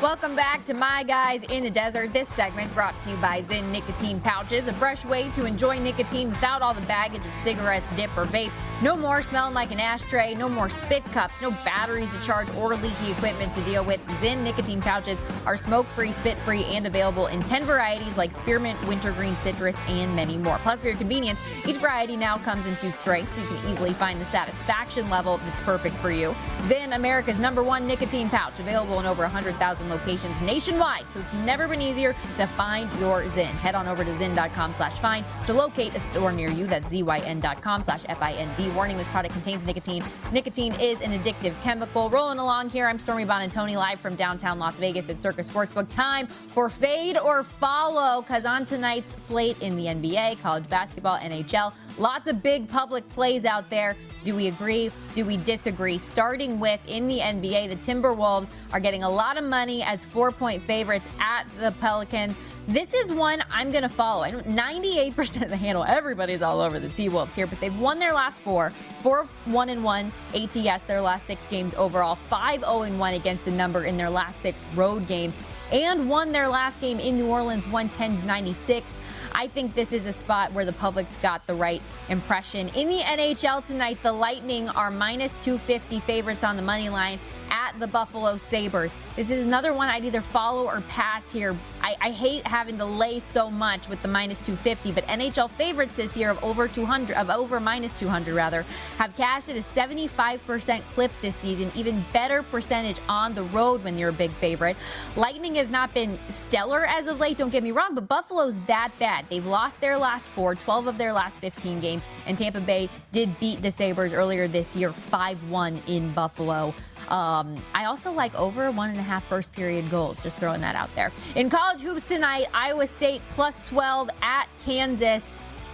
[0.00, 2.12] Welcome back to My Guys in the Desert.
[2.12, 6.30] This segment brought to you by Zyn Nicotine Pouches, a fresh way to enjoy nicotine
[6.30, 8.52] without all the baggage of cigarettes, dip, or vape.
[8.80, 12.76] No more smelling like an ashtray, no more spit cups, no batteries to charge or
[12.76, 14.00] leaky equipment to deal with.
[14.20, 18.80] Zyn Nicotine Pouches are smoke free, spit free, and available in 10 varieties like spearmint,
[18.86, 20.58] wintergreen, citrus, and many more.
[20.58, 23.92] Plus, for your convenience, each variety now comes in two strengths, so you can easily
[23.92, 26.36] find the satisfaction level that's perfect for you.
[26.68, 31.66] Zyn, America's number one nicotine pouch, available in over 100,000 locations nationwide, so it's never
[31.68, 33.46] been easier to find your Zyn.
[33.46, 36.66] Head on over to zyn.com slash find to locate a store near you.
[36.66, 38.70] That's zyn.com slash F-I-N-D.
[38.70, 40.04] Warning, this product contains nicotine.
[40.32, 42.10] Nicotine is an addictive chemical.
[42.10, 45.88] Rolling along here, I'm Stormy Buonantony live from downtown Las Vegas at Circa Sportsbook.
[45.88, 51.72] Time for Fade or Follow, because on tonight's slate in the NBA, college basketball, NHL,
[51.98, 53.96] lots of big public plays out there.
[54.24, 54.90] Do we agree?
[55.14, 55.98] Do we disagree?
[55.98, 60.32] Starting with in the NBA, the Timberwolves are getting a lot of money as four
[60.32, 62.36] point favorites at the Pelicans.
[62.66, 64.24] This is one I'm going to follow.
[64.24, 67.78] I know 98% of the handle, everybody's all over the T Wolves here, but they've
[67.78, 72.60] won their last four, four 1 and 1 ATS, their last six games overall, 5
[72.60, 75.34] 0 and 1 against the number in their last six road games,
[75.72, 78.98] and won their last game in New Orleans 110 to 96.
[79.32, 82.68] I think this is a spot where the public's got the right impression.
[82.70, 87.18] In the NHL tonight, the Lightning are minus 250 favorites on the money line
[87.50, 88.94] at the Buffalo Sabres.
[89.16, 91.56] This is another one I'd either follow or pass here.
[91.80, 95.96] I, I, hate having to lay so much with the minus 250, but NHL favorites
[95.96, 98.62] this year of over 200, of over minus 200 rather,
[98.96, 103.96] have cashed at a 75% clip this season, even better percentage on the road when
[103.96, 104.76] you're a big favorite.
[105.16, 108.92] Lightning have not been stellar as of late, don't get me wrong, but Buffalo's that
[108.98, 109.26] bad.
[109.30, 113.38] They've lost their last four, 12 of their last 15 games, and Tampa Bay did
[113.38, 116.74] beat the Sabres earlier this year 5 1 in Buffalo.
[117.08, 120.74] Um, I also like over one and a half first period goals, just throwing that
[120.74, 121.12] out there.
[121.36, 125.28] In college hoops tonight, Iowa State plus 12 at Kansas.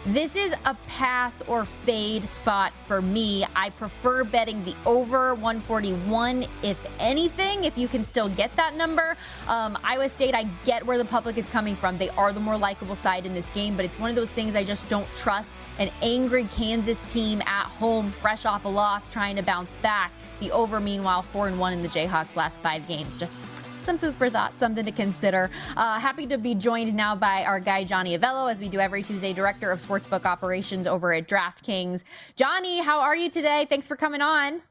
[0.07, 3.47] This is a pass or fade spot for me.
[3.57, 9.17] I prefer betting the over 141, if anything, if you can still get that number.
[9.49, 11.97] Um, Iowa State, I get where the public is coming from.
[11.97, 14.55] They are the more likable side in this game, but it's one of those things
[14.55, 15.55] I just don't trust.
[15.79, 20.12] An angry Kansas team at home, fresh off a loss, trying to bounce back.
[20.38, 23.17] The over, meanwhile, 4 and 1 in the Jayhawks' last five games.
[23.17, 23.40] Just
[23.85, 25.51] some food for thought, something to consider.
[25.77, 29.03] Uh, happy to be joined now by our guy, Johnny Avello, as we do every
[29.03, 32.03] Tuesday, Director of Sportsbook Operations over at DraftKings.
[32.35, 33.66] Johnny, how are you today?
[33.68, 34.62] Thanks for coming on.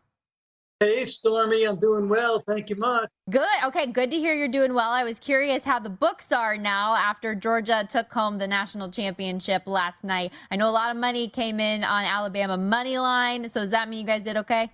[0.80, 2.39] Hey, Stormy, I'm doing well.
[2.39, 3.08] Thank you much.
[3.30, 3.47] Good.
[3.63, 4.89] Okay, good to hear you're doing well.
[4.89, 9.63] I was curious how the books are now after Georgia took home the national championship
[9.65, 10.34] last night.
[10.52, 13.47] I know a lot of money came in on Alabama money line.
[13.47, 14.71] So does that mean you guys did okay?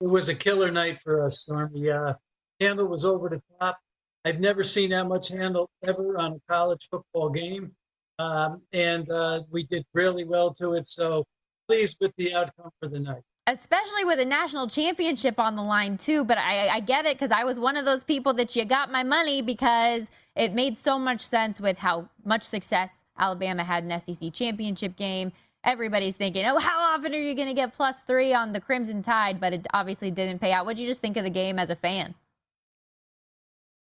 [0.00, 1.90] It was a killer night for us, Stormy.
[1.90, 2.14] Uh,
[2.62, 3.78] handle was over the top.
[4.24, 7.72] I've never seen that much handle ever on a college football game.
[8.18, 10.86] Um, and uh, we did really well to it.
[10.86, 11.24] So
[11.68, 13.22] pleased with the outcome for the night.
[13.48, 16.24] Especially with a national championship on the line, too.
[16.24, 18.92] But I, I get it because I was one of those people that you got
[18.92, 24.00] my money because it made so much sense with how much success Alabama had an
[24.00, 25.32] SEC championship game.
[25.64, 29.02] Everybody's thinking, oh, how often are you going to get plus three on the Crimson
[29.02, 29.40] Tide?
[29.40, 30.64] But it obviously didn't pay out.
[30.64, 32.14] What did you just think of the game as a fan?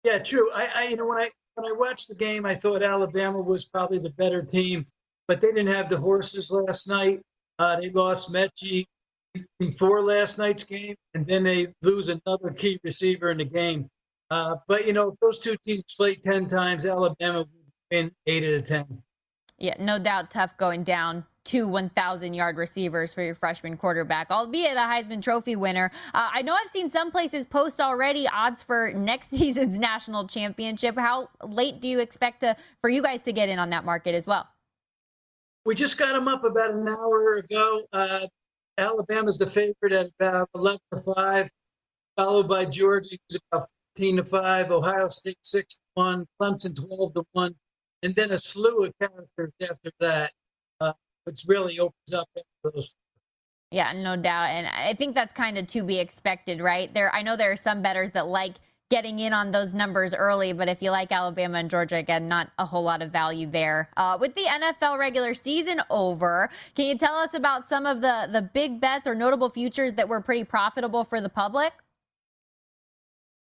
[0.08, 0.50] Yeah, true.
[0.54, 3.66] I, I, you know, when I when I watched the game, I thought Alabama was
[3.66, 4.86] probably the better team,
[5.26, 7.20] but they didn't have the horses last night.
[7.58, 8.86] Uh, they lost Metchie
[9.60, 13.86] before last night's game, and then they lose another key receiver in the game.
[14.30, 17.48] Uh, but you know, if those two teams played ten times, Alabama would
[17.92, 19.02] win eight out of ten.
[19.58, 24.76] Yeah, no doubt, tough going down two 1,000 yard receivers for your freshman quarterback, albeit
[24.76, 25.90] a Heisman Trophy winner.
[26.12, 30.98] Uh, I know I've seen some places post already odds for next season's national championship.
[30.98, 34.14] How late do you expect to for you guys to get in on that market
[34.14, 34.46] as well?
[35.64, 37.82] We just got them up about an hour ago.
[37.92, 38.26] Uh,
[38.76, 41.50] Alabama's the favorite at about 11 to 5,
[42.16, 47.14] followed by Georgia, who's about 14 to 5, Ohio State 6 to 1, Clemson 12
[47.14, 47.54] to 1,
[48.02, 50.30] and then a slew of characters after that,
[51.28, 52.26] which really opens up
[52.64, 52.96] those.
[53.70, 54.46] Yeah, no doubt.
[54.46, 56.92] And I think that's kind of to be expected, right?
[56.94, 58.54] There I know there are some bettors that like
[58.90, 62.50] getting in on those numbers early, but if you like Alabama and Georgia, again, not
[62.58, 63.90] a whole lot of value there.
[63.98, 68.26] Uh, with the NFL regular season over, can you tell us about some of the
[68.32, 71.74] the big bets or notable futures that were pretty profitable for the public?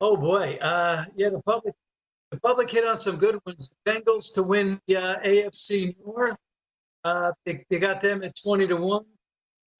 [0.00, 1.74] Oh boy, uh, yeah, the public
[2.32, 3.76] the public hit on some good ones.
[3.84, 6.38] The Bengals to win the uh, AFC North.
[7.04, 9.04] Uh, they, they got them at 20 to 1.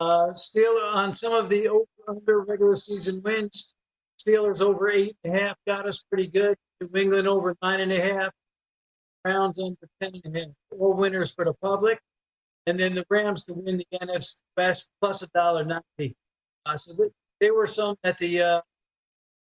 [0.01, 3.75] Uh, still on some of the over under regular season wins.
[4.19, 6.57] Steelers over eight and a half got us pretty good.
[6.81, 8.31] New England over nine and a half.
[9.25, 10.49] Browns under ten and a half.
[10.79, 12.01] All winners for the public.
[12.67, 16.15] And then the Rams to win the NFC West plus a dollar ninety.
[16.67, 18.61] Uh, so th- there were some that the uh,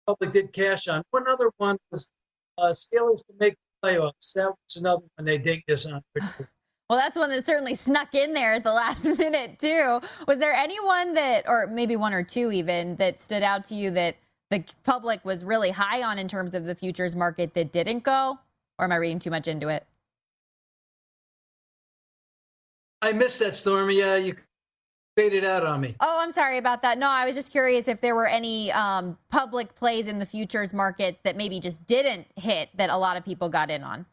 [0.07, 1.03] public did cash on.
[1.11, 2.11] One other one was
[2.57, 4.33] uh, Steelers to make the playoffs.
[4.33, 6.01] That was another one they dinged us on.
[6.89, 10.01] Well, that's one that certainly snuck in there at the last minute, too.
[10.27, 13.89] Was there anyone that, or maybe one or two even, that stood out to you
[13.91, 14.17] that
[14.51, 18.37] the public was really high on in terms of the futures market that didn't go?
[18.77, 19.85] Or am I reading too much into it?
[23.01, 23.97] I missed that, Stormy.
[23.99, 24.35] Yeah, you
[25.17, 25.95] faded out on me.
[25.99, 26.97] Oh, I'm sorry about that.
[26.99, 30.73] No, I was just curious if there were any um, public plays in the futures
[30.73, 34.05] markets that maybe just didn't hit that a lot of people got in on.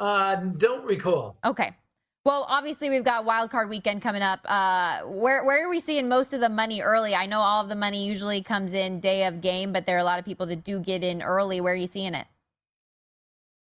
[0.00, 1.36] Uh, don't recall.
[1.44, 1.76] Okay.
[2.24, 4.40] Well, obviously we've got wild card weekend coming up.
[4.44, 7.14] Uh, where where are we seeing most of the money early?
[7.14, 10.00] I know all of the money usually comes in day of game, but there are
[10.00, 11.60] a lot of people that do get in early.
[11.60, 12.26] Where are you seeing it?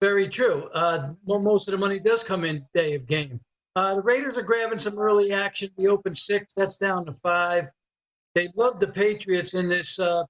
[0.01, 0.69] Very true.
[0.73, 3.39] Uh, most of the money does come in day of game.
[3.75, 5.69] Uh, the Raiders are grabbing some early action.
[5.77, 6.53] We open six.
[6.53, 7.69] That's down to five.
[8.35, 10.23] They love the Patriots in this uh,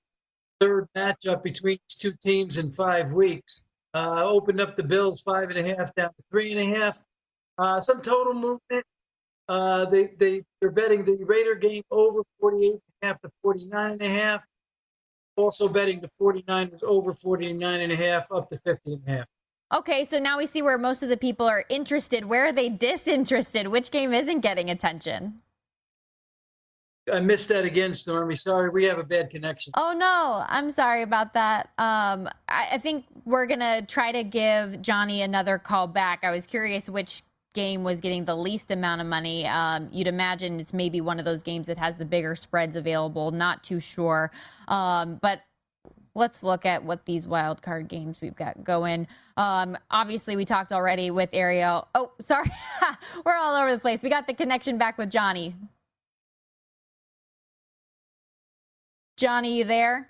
[0.59, 3.63] third matchup between these two teams in five weeks.
[3.93, 7.03] Uh, opened up the Bills five and a half down to three and a half.
[7.57, 8.85] Uh, some total movement.
[9.49, 13.91] Uh, they they they're betting the Raider game over 48 and a half to 49
[13.91, 14.41] and a half.
[15.35, 19.25] Also betting the 49ers over 49 and a half up to 50 and a half.
[19.73, 22.25] Okay, so now we see where most of the people are interested.
[22.25, 23.67] Where are they disinterested?
[23.67, 25.41] Which game isn't getting attention?
[27.11, 28.35] I missed that again, Stormy.
[28.35, 29.73] Sorry, we have a bad connection.
[29.75, 31.69] Oh no, I'm sorry about that.
[31.77, 36.19] Um, I, I think we're gonna try to give Johnny another call back.
[36.23, 39.47] I was curious which game was getting the least amount of money.
[39.47, 43.31] Um, you'd imagine it's maybe one of those games that has the bigger spreads available.
[43.31, 44.31] Not too sure,
[44.67, 45.41] um, but
[46.13, 49.07] let's look at what these wild card games we've got going.
[49.37, 51.87] Um, obviously, we talked already with Ariel.
[51.95, 52.51] Oh, sorry,
[53.25, 54.03] we're all over the place.
[54.03, 55.55] We got the connection back with Johnny.
[59.21, 60.09] Johnny, you there?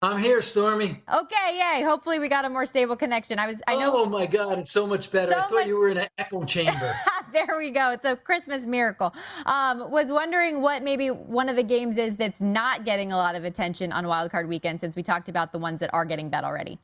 [0.00, 1.02] I'm here, Stormy.
[1.14, 1.82] Okay, yay.
[1.84, 3.38] Hopefully we got a more stable connection.
[3.38, 5.32] I was I know Oh my god, it's so much better.
[5.32, 5.66] So I thought much...
[5.66, 6.96] you were in an echo chamber.
[7.34, 7.90] there we go.
[7.90, 9.14] It's a Christmas miracle.
[9.44, 13.34] Um, was wondering what maybe one of the games is that's not getting a lot
[13.34, 16.42] of attention on wildcard weekend since we talked about the ones that are getting bet
[16.42, 16.78] already.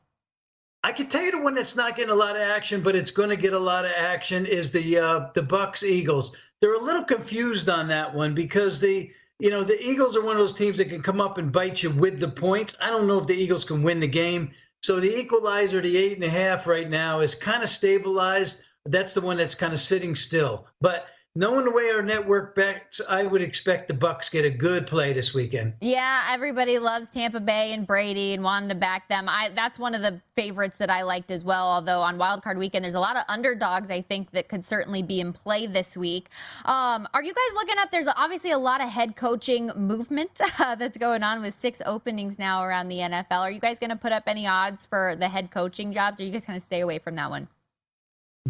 [0.83, 3.09] I can tell you the one that's not getting a lot of action, but it's
[3.09, 6.37] going to get a lot of action is the uh, the Bucks Eagles.
[6.61, 10.33] They're a little confused on that one because the you know, the Eagles are one
[10.33, 12.75] of those teams that can come up and bite you with the points.
[12.81, 14.51] I don't know if the Eagles can win the game.
[14.81, 18.63] So the equalizer, the eight and a half right now, is kind of stabilized.
[18.85, 20.67] That's the one that's kind of sitting still.
[20.81, 21.07] But
[21.39, 25.13] knowing the way our network backs, I would expect the Bucks get a good play
[25.13, 25.73] this weekend.
[25.79, 29.29] Yeah, everybody loves Tampa Bay and Brady and wanting to back them.
[29.29, 31.65] I that's one of the favorites that I liked as well.
[31.65, 35.01] Although on Wild Card Weekend, there's a lot of underdogs I think that could certainly
[35.01, 36.27] be in play this week.
[36.65, 37.89] Um, are you guys looking up?
[37.89, 42.37] There's obviously a lot of head coaching movement uh, that's going on with six openings
[42.37, 43.39] now around the NFL.
[43.39, 46.19] Are you guys going to put up any odds for the head coaching jobs?
[46.19, 47.47] Or are you guys going to stay away from that one?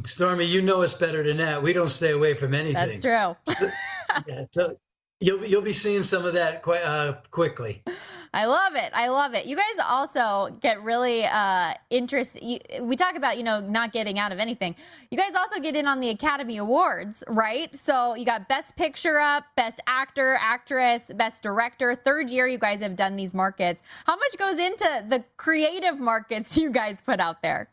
[0.04, 1.62] Stormy, you know us better than that.
[1.62, 3.02] We don't stay away from anything.
[3.02, 3.70] That's true.
[4.28, 4.78] yeah, so
[5.20, 7.84] you'll you'll be seeing some of that quite uh, quickly.
[8.34, 8.92] I love it.
[8.94, 9.48] I love it.
[9.48, 12.62] You guys also get really uh, interested.
[12.82, 14.76] We talk about you know not getting out of anything.
[15.12, 17.74] You guys also get in on the Academy Awards, right?
[17.76, 21.96] So you got Best Picture up, Best Actor, Actress, Best Director.
[21.96, 23.82] Third year you guys have done these markets.
[24.06, 27.70] How much goes into the creative markets you guys put out there?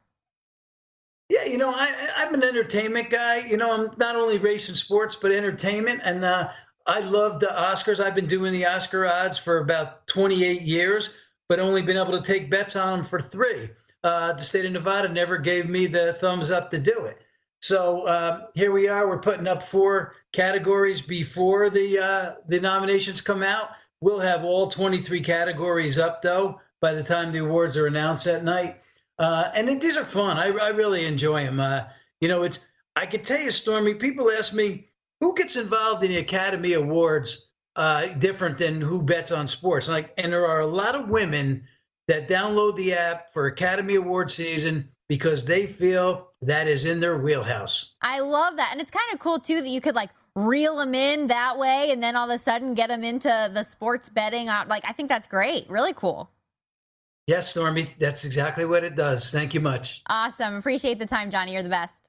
[1.29, 3.39] Yeah, you know, I, I'm an entertainment guy.
[3.47, 6.01] You know, I'm not only racing sports, but entertainment.
[6.05, 6.51] And uh,
[6.87, 7.99] I love the Oscars.
[7.99, 11.11] I've been doing the Oscar odds for about 28 years,
[11.49, 13.71] but only been able to take bets on them for three.
[14.05, 17.21] Uh, the state of Nevada never gave me the thumbs up to do it.
[17.61, 19.09] So uh, here we are.
[19.09, 23.71] We're putting up four categories before the uh, the nominations come out.
[24.01, 28.45] We'll have all 23 categories up though by the time the awards are announced at
[28.45, 28.81] night.
[29.19, 30.37] Uh, and it, these are fun.
[30.37, 31.61] I, I really enjoy them.
[31.61, 31.85] Uh,
[32.21, 32.61] you know, it's
[32.97, 33.95] I can tell you, Stormy.
[33.95, 34.87] People ask me
[35.21, 39.89] who gets involved in the Academy Awards uh, different than who bets on sports.
[39.89, 41.67] Like, and there are a lot of women
[42.09, 47.19] that download the app for Academy Award season because they feel that is in their
[47.19, 47.95] wheelhouse.
[48.03, 50.95] I love that, and it's kind of cool too that you could like reel them
[50.95, 54.47] in that way, and then all of a sudden get them into the sports betting.
[54.47, 55.69] Like, I think that's great.
[55.69, 56.31] Really cool.
[57.27, 59.33] Yes, Stormy, that's exactly what it does.
[59.33, 60.03] Thank you much.
[60.09, 60.55] Awesome.
[60.55, 61.53] Appreciate the time, Johnny.
[61.55, 62.09] You're the best.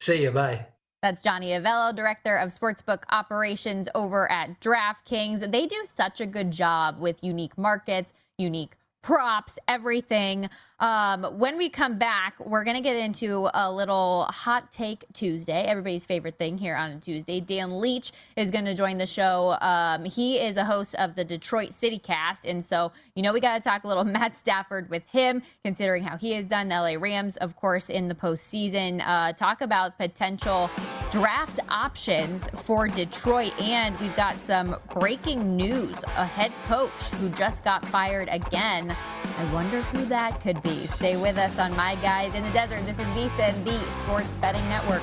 [0.00, 0.30] See you.
[0.30, 0.66] Bye.
[1.02, 5.50] That's Johnny Avello, Director of Sportsbook Operations over at DraftKings.
[5.52, 10.50] They do such a good job with unique markets, unique props, everything.
[10.78, 15.62] Um, when we come back, we're going to get into a little hot take Tuesday,
[15.62, 17.40] everybody's favorite thing here on a Tuesday.
[17.40, 19.56] Dan Leach is going to join the show.
[19.62, 22.44] Um, he is a host of the Detroit City Cast.
[22.44, 26.04] And so, you know, we got to talk a little Matt Stafford with him, considering
[26.04, 29.02] how he has done the LA Rams, of course, in the postseason.
[29.06, 30.70] Uh, talk about potential
[31.10, 33.58] draft options for Detroit.
[33.62, 38.94] And we've got some breaking news a head coach who just got fired again.
[39.38, 40.86] I wonder who that could be.
[40.86, 42.80] Stay with us on My Guys in the Desert.
[42.86, 45.02] This is VSIN, the Sports Betting Network.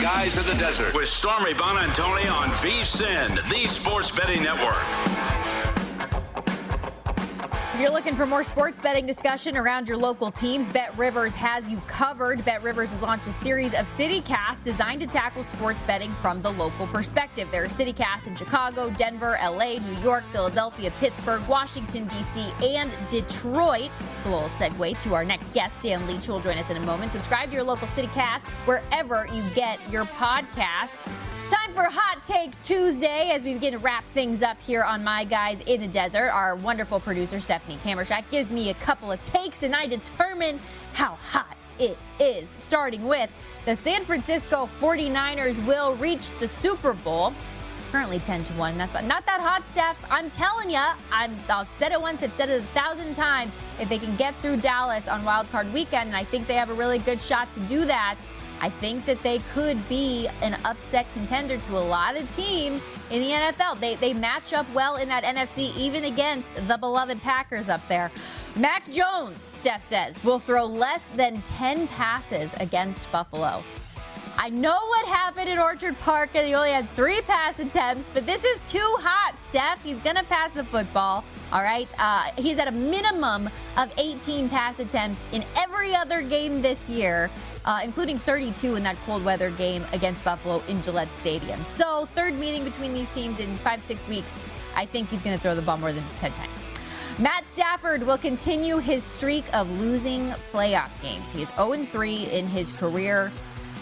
[0.00, 5.39] Guys in the Desert with Stormy Buonantony on VSIN, the Sports Betting Network
[7.80, 11.78] you're looking for more sports betting discussion around your local teams, Bet Rivers has you
[11.86, 12.44] covered.
[12.44, 16.50] Bet Rivers has launched a series of CityCasts designed to tackle sports betting from the
[16.50, 17.48] local perspective.
[17.50, 23.92] There are CityCasts in Chicago, Denver, LA, New York, Philadelphia, Pittsburgh, Washington, D.C., and Detroit.
[24.24, 26.80] A little segue to our next guest, Dan Leach, who will join us in a
[26.80, 27.12] moment.
[27.12, 30.96] Subscribe to your local CityCast wherever you get your podcast.
[31.50, 35.24] Time for Hot Take Tuesday as we begin to wrap things up here on My
[35.24, 36.28] Guys in the Desert.
[36.28, 40.60] Our wonderful producer, Stephanie Kamershak, gives me a couple of takes and I determine
[40.92, 42.54] how hot it is.
[42.56, 43.30] Starting with
[43.66, 47.34] the San Francisco 49ers will reach the Super Bowl.
[47.90, 48.78] Currently 10 to 1.
[48.78, 49.96] That's not that hot, Steph.
[50.08, 53.52] I'm telling you, i have said it once, I've said it a thousand times.
[53.80, 56.70] If they can get through Dallas on Wild Card Weekend, and I think they have
[56.70, 58.20] a really good shot to do that,
[58.60, 63.20] I think that they could be an upset contender to a lot of teams in
[63.20, 63.80] the NFL.
[63.80, 68.10] They, they match up well in that NFC, even against the beloved Packers up there.
[68.56, 73.64] Mac Jones, Steph says, will throw less than 10 passes against Buffalo.
[74.42, 78.24] I know what happened in Orchard Park and he only had three pass attempts, but
[78.24, 79.82] this is too hot, Steph.
[79.82, 81.24] He's going to pass the football.
[81.52, 81.88] All right.
[81.98, 87.30] Uh, he's at a minimum of 18 pass attempts in every other game this year
[87.64, 91.64] uh, including 32 in that cold weather game against Buffalo in Gillette Stadium.
[91.64, 94.32] So, third meeting between these teams in five, six weeks.
[94.74, 96.58] I think he's going to throw the ball more than 10 times.
[97.18, 101.30] Matt Stafford will continue his streak of losing playoff games.
[101.32, 103.32] He is 0 3 in his career.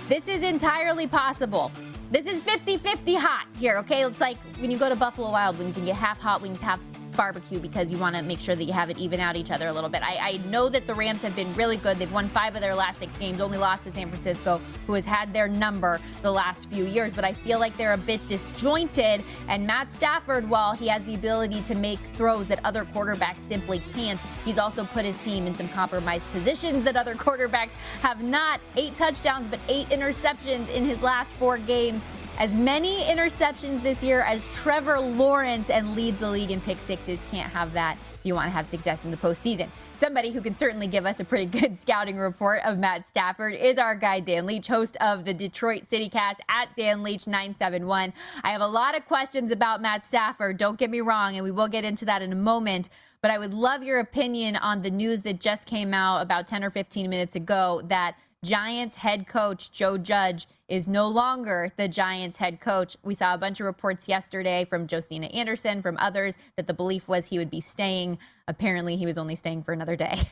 [0.08, 1.70] This is entirely possible.
[2.10, 4.04] This is 50 50 hot here, okay?
[4.04, 6.80] It's like when you go to Buffalo Wild Wings and get half hot wings, half
[7.18, 9.66] barbecue because you want to make sure that you have it even out each other
[9.66, 10.02] a little bit.
[10.04, 11.98] I, I, know that the Rams have been really good.
[11.98, 15.04] They've won five of their last six games, only lost to San Francisco, who has
[15.04, 17.12] had their number the last few years.
[17.12, 19.24] But I feel like they're a bit disjointed.
[19.48, 23.80] And Matt Stafford, while he has the ability to make throws that other quarterbacks simply
[23.92, 28.60] can't, he's also put his team in some compromised positions that other quarterbacks have not.
[28.76, 32.00] Eight touchdowns, but eight interceptions in his last four games
[32.38, 37.18] as many interceptions this year as Trevor Lawrence and leads the league in pick sixes.
[37.32, 39.68] Can't have that if you want to have success in the postseason.
[39.96, 43.76] Somebody who can certainly give us a pretty good scouting report of Matt Stafford is
[43.76, 48.12] our guy Dan Leach, host of the Detroit City Cast at Dan Leach 971.
[48.44, 50.58] I have a lot of questions about Matt Stafford.
[50.58, 52.88] Don't get me wrong, and we will get into that in a moment.
[53.20, 56.62] But I would love your opinion on the news that just came out about 10
[56.62, 62.38] or 15 minutes ago that Giants head coach Joe Judge is no longer the Giants
[62.38, 62.96] head coach.
[63.02, 67.08] We saw a bunch of reports yesterday from Josina Anderson, from others, that the belief
[67.08, 68.18] was he would be staying.
[68.46, 70.20] Apparently, he was only staying for another day.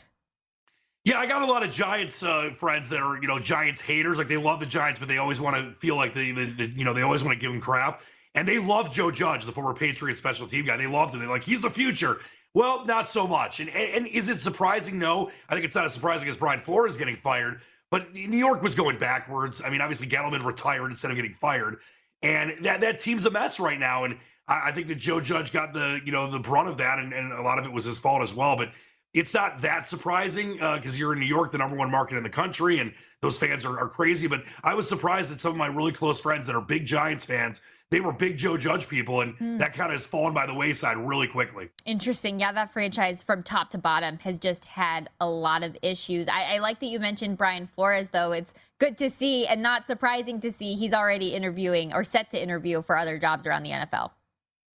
[1.07, 4.19] Yeah, I got a lot of Giants uh, friends that are, you know, Giants haters.
[4.19, 6.65] Like they love the Giants, but they always want to feel like they, they, they
[6.65, 8.03] you know, they always want to give him crap.
[8.35, 10.77] And they love Joe Judge, the former Patriot special team guy.
[10.77, 11.21] They loved him.
[11.21, 12.19] They're like, he's the future.
[12.57, 13.61] Well, not so much.
[13.61, 14.99] And, and, is it surprising?
[14.99, 17.61] No, I think it's not as surprising as Brian Flores getting fired.
[17.91, 19.61] But New York was going backwards.
[19.63, 21.81] I mean, obviously Gettleman retired instead of getting fired,
[22.23, 24.05] and that that team's a mess right now.
[24.05, 24.17] And
[24.49, 27.13] I, I think that Joe Judge got the you know the brunt of that, and,
[27.13, 28.57] and a lot of it was his fault as well.
[28.57, 28.71] But
[29.13, 32.23] it's not that surprising because uh, you're in New York, the number one market in
[32.23, 34.29] the country, and those fans are, are crazy.
[34.29, 37.27] But I was surprised that some of my really close friends that are big Giants
[37.27, 37.61] fans
[37.91, 39.59] they were big Joe Judge people, and mm.
[39.59, 41.69] that kind of has fallen by the wayside really quickly.
[41.85, 42.41] Interesting.
[42.41, 46.27] Yeah, that franchise from top to bottom has just had a lot of issues.
[46.27, 48.33] I, I like that you mentioned Brian Flores, though.
[48.33, 52.43] It's good to see and not surprising to see he's already interviewing or set to
[52.43, 54.11] interview for other jobs around the NFL.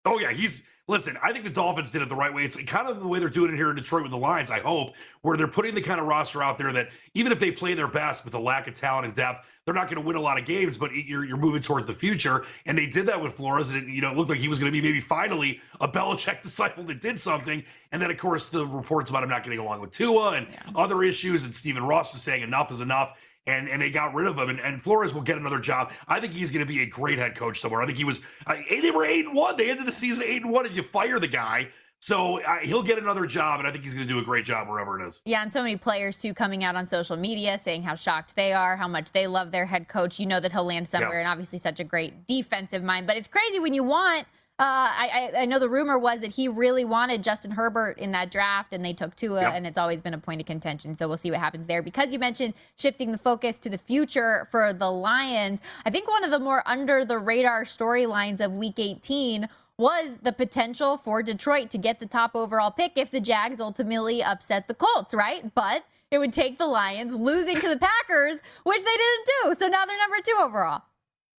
[0.05, 0.31] Oh, yeah.
[0.31, 2.43] He's listen, I think the Dolphins did it the right way.
[2.43, 4.59] It's kind of the way they're doing it here in Detroit with the Lions, I
[4.59, 7.73] hope, where they're putting the kind of roster out there that even if they play
[7.73, 10.21] their best with a lack of talent and depth, they're not going to win a
[10.21, 12.45] lot of games, but you're, you're moving towards the future.
[12.65, 14.59] And they did that with Flores, and it, you know, it looked like he was
[14.59, 17.63] going to be maybe finally a Belichick disciple that did something.
[17.91, 20.59] And then, of course, the reports about him not getting along with Tua and yeah.
[20.75, 23.17] other issues, and Stephen Ross is saying enough is enough
[23.47, 24.49] and and they got rid of him.
[24.49, 25.91] And, and Flores will get another job.
[26.07, 27.81] I think he's going to be a great head coach somewhere.
[27.81, 28.21] I think he was.
[28.47, 29.57] Uh, they were eight and one.
[29.57, 31.69] They ended the season eight and one, and you fire the guy.
[32.03, 34.43] So uh, he'll get another job, and I think he's going to do a great
[34.43, 35.21] job wherever it is.
[35.23, 38.53] Yeah, and so many players too coming out on social media saying how shocked they
[38.53, 40.19] are, how much they love their head coach.
[40.19, 41.19] You know that he'll land somewhere, yeah.
[41.19, 43.05] and obviously such a great defensive mind.
[43.05, 44.25] But it's crazy when you want
[44.59, 48.29] uh, I, I know the rumor was that he really wanted Justin Herbert in that
[48.29, 49.53] draft, and they took Tua, yep.
[49.55, 50.95] and it's always been a point of contention.
[50.95, 51.81] So we'll see what happens there.
[51.81, 56.23] Because you mentioned shifting the focus to the future for the Lions, I think one
[56.23, 61.71] of the more under the radar storylines of Week 18 was the potential for Detroit
[61.71, 65.55] to get the top overall pick if the Jags ultimately upset the Colts, right?
[65.55, 69.55] But it would take the Lions losing to the Packers, which they didn't do.
[69.57, 70.83] So now they're number two overall.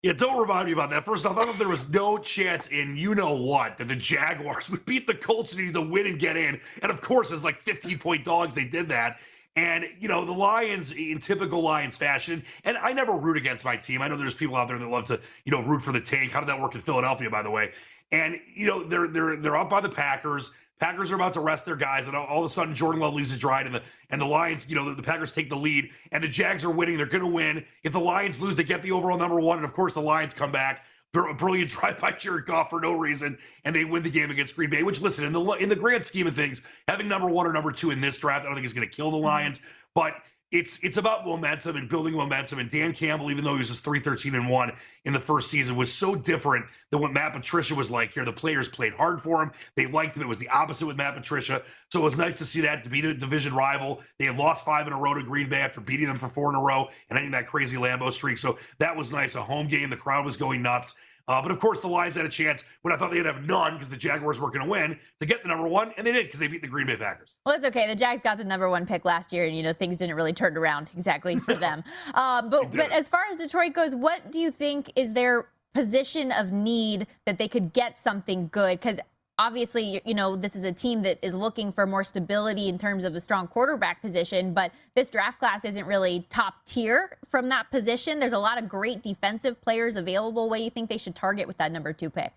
[0.04, 1.06] Yeah, don't remind me about that.
[1.06, 4.68] First off, I thought there was no chance in you know what that the Jaguars
[4.70, 6.60] would beat the Colts and either win and get in.
[6.82, 9.20] And of course, as like 15 point dogs, they did that.
[9.56, 13.76] And, you know, the Lions in typical Lions fashion, and I never root against my
[13.76, 14.02] team.
[14.02, 16.32] I know there's people out there that love to, you know, root for the tank.
[16.32, 17.72] How did that work in Philadelphia, by the way?
[18.12, 20.52] And, you know, they're they're they're up by the Packers.
[20.82, 23.30] Packers are about to rest their guys, and all, of a sudden Jordan Love leaves
[23.30, 25.92] his ride, and the and the Lions, you know, the, the Packers take the lead,
[26.12, 26.98] and the Jags are winning.
[26.98, 27.64] They're going to win.
[27.84, 30.34] If the Lions lose, they get the overall number one, and of course the Lions
[30.34, 30.84] come back.
[31.16, 34.56] A brilliant drive by Jared Goff for no reason, and they win the game against
[34.56, 34.82] Green Bay.
[34.82, 37.72] Which, listen, in the in the grand scheme of things, having number one or number
[37.72, 39.28] two in this draft, I don't think is going to kill the mm-hmm.
[39.28, 39.62] Lions.
[39.94, 40.16] But
[40.52, 42.60] it's it's about momentum and building momentum.
[42.60, 44.72] And Dan Campbell, even though he was just 313 and 1
[45.06, 48.26] in the first season, was so different than what Matt Patricia was like here.
[48.26, 49.52] The players played hard for him.
[49.76, 50.24] They liked him.
[50.24, 51.62] It was the opposite with Matt Patricia.
[51.90, 54.02] So it was nice to see that to beat a division rival.
[54.20, 56.50] They had lost five in a row to Green Bay after beating them for four
[56.50, 58.38] in a row and ending that crazy Lambeau streak.
[58.38, 59.36] So that was nice.
[59.36, 59.90] A home game.
[59.90, 60.96] The crowd was going nuts.
[61.28, 63.74] Uh, but of course, the Lions had a chance when I thought they'd have none
[63.74, 66.26] because the Jaguars were going to win to get the number one, and they did
[66.26, 67.40] because they beat the Green Bay Packers.
[67.46, 67.88] Well, it's okay.
[67.88, 70.34] The Jags got the number one pick last year, and you know things didn't really
[70.34, 71.84] turn around exactly for them.
[72.14, 76.32] Um, but but as far as Detroit goes, what do you think is their position
[76.32, 78.80] of need that they could get something good?
[78.80, 79.00] Because
[79.42, 83.04] obviously, you know, this is a team that is looking for more stability in terms
[83.04, 87.72] of a strong quarterback position, but this draft class isn't really top tier from that
[87.72, 88.20] position.
[88.20, 90.48] There's a lot of great defensive players available.
[90.48, 92.34] What do you think they should target with that number two pick?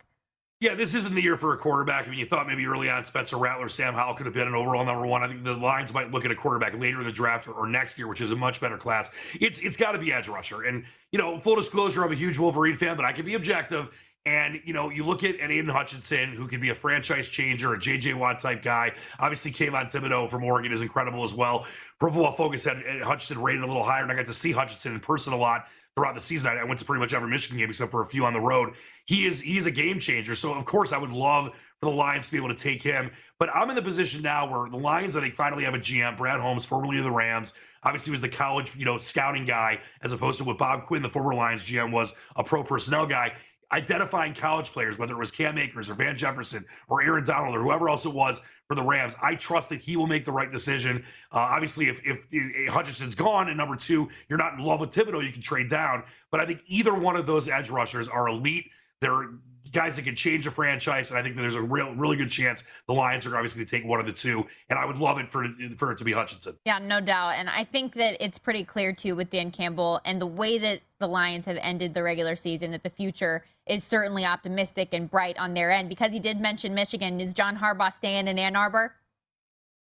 [0.60, 2.06] Yeah, this isn't the year for a quarterback.
[2.06, 4.54] I mean, you thought maybe early on Spencer Rattler, Sam Howell could have been an
[4.54, 5.22] overall number one.
[5.22, 7.98] I think the Lions might look at a quarterback later in the draft or, next
[7.98, 9.10] year, which is a much better class.
[9.38, 10.62] It's it's got to be edge rusher.
[10.62, 13.90] And you know, full disclosure, I'm a huge Wolverine fan, but I can be objective.
[14.26, 17.74] And you know, you look at an Aidan Hutchinson, who could be a franchise changer,
[17.74, 18.92] a JJ Watt type guy.
[19.20, 21.66] Obviously, Kayvon Thibodeaux from Oregon is incredible as well.
[22.00, 24.94] Pro Football Focus had Hutchinson rated a little higher, and I got to see Hutchinson
[24.94, 26.56] in person a lot throughout the season.
[26.56, 28.74] I, went to pretty much every Michigan game except for a few on the road.
[29.06, 30.34] He is he's a game changer.
[30.34, 33.10] So of course I would love for the Lions to be able to take him.
[33.38, 36.16] But I'm in the position now where the Lions, I think, finally have a GM,
[36.16, 37.52] Brad Holmes, formerly of the Rams.
[37.82, 41.10] Obviously, was the college, you know, scouting guy, as opposed to what Bob Quinn, the
[41.10, 43.34] former Lions GM, was a pro personnel guy
[43.74, 47.60] identifying college players, whether it was Cam Akers or Van Jefferson or Aaron Donald or
[47.60, 49.16] whoever else it was for the Rams.
[49.20, 51.04] I trust that he will make the right decision.
[51.32, 54.90] Uh, obviously, if, if, if Hutchinson's gone and number two, you're not in love with
[54.90, 56.04] Thibodeaux, you can trade down.
[56.30, 58.70] But I think either one of those edge rushers are elite.
[59.00, 59.30] They're
[59.74, 62.62] guys that can change a franchise, and I think there's a real, really good chance
[62.86, 64.46] the Lions are obviously going to take one of the two.
[64.70, 65.46] And I would love it for
[65.76, 66.56] for it to be Hutchinson.
[66.64, 67.34] Yeah, no doubt.
[67.36, 70.80] And I think that it's pretty clear too with Dan Campbell and the way that
[71.00, 75.38] the Lions have ended the regular season that the future is certainly optimistic and bright
[75.38, 77.20] on their end because he did mention Michigan.
[77.20, 78.94] Is John Harbaugh staying in Ann Arbor?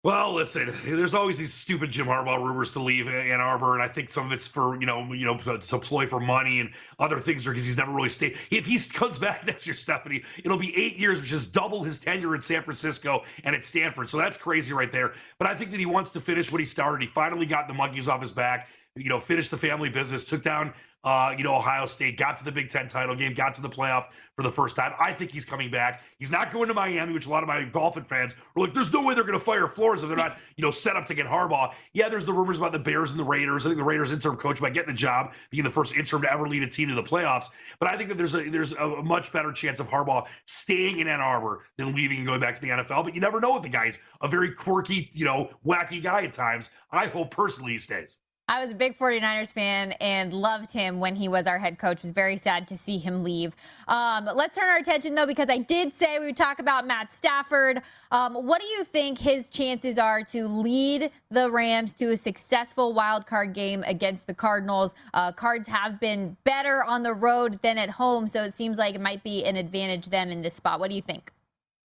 [0.03, 3.87] Well, listen, there's always these stupid Jim Harbaugh rumors to leave Ann Arbor, and I
[3.87, 6.71] think some of it's for you know, you know, to, to ploy for money, and
[6.99, 8.37] other things are because he's never really stayed.
[8.51, 11.99] If he comes back next year, Stephanie, it'll be eight years, which is double his
[11.99, 14.09] tenure in San Francisco and at Stanford.
[14.09, 15.13] So that's crazy right there.
[15.37, 17.01] But I think that he wants to finish what he started.
[17.01, 20.43] He finally got the monkeys off his back you know, finished the family business, took
[20.43, 20.71] down,
[21.03, 23.69] uh, you know, Ohio State, got to the Big Ten title game, got to the
[23.69, 24.93] playoff for the first time.
[24.99, 26.03] I think he's coming back.
[26.19, 28.93] He's not going to Miami, which a lot of my Dolphin fans are like, there's
[28.93, 31.15] no way they're going to fire Flores if they're not, you know, set up to
[31.15, 31.73] get Harbaugh.
[31.93, 33.65] Yeah, there's the rumors about the Bears and the Raiders.
[33.65, 36.31] I think the Raiders interim coach might get the job, being the first interim to
[36.31, 37.49] ever lead a team to the playoffs.
[37.79, 41.07] But I think that there's a there's a much better chance of Harbaugh staying in
[41.07, 43.03] Ann Arbor than leaving and going back to the NFL.
[43.03, 43.87] But you never know with the guy.
[43.87, 46.69] He's a very quirky, you know, wacky guy at times.
[46.91, 48.19] I hope personally he stays.
[48.49, 51.99] I was a big 49ers fan and loved him when he was our head coach.
[51.99, 53.55] It was very sad to see him leave.
[53.87, 57.13] Um, let's turn our attention, though, because I did say we would talk about Matt
[57.13, 57.81] Stafford.
[58.11, 62.91] Um, what do you think his chances are to lead the Rams to a successful
[62.91, 64.93] wild card game against the Cardinals?
[65.13, 68.93] Uh, Cards have been better on the road than at home, so it seems like
[68.93, 70.81] it might be an advantage them in this spot.
[70.81, 71.31] What do you think?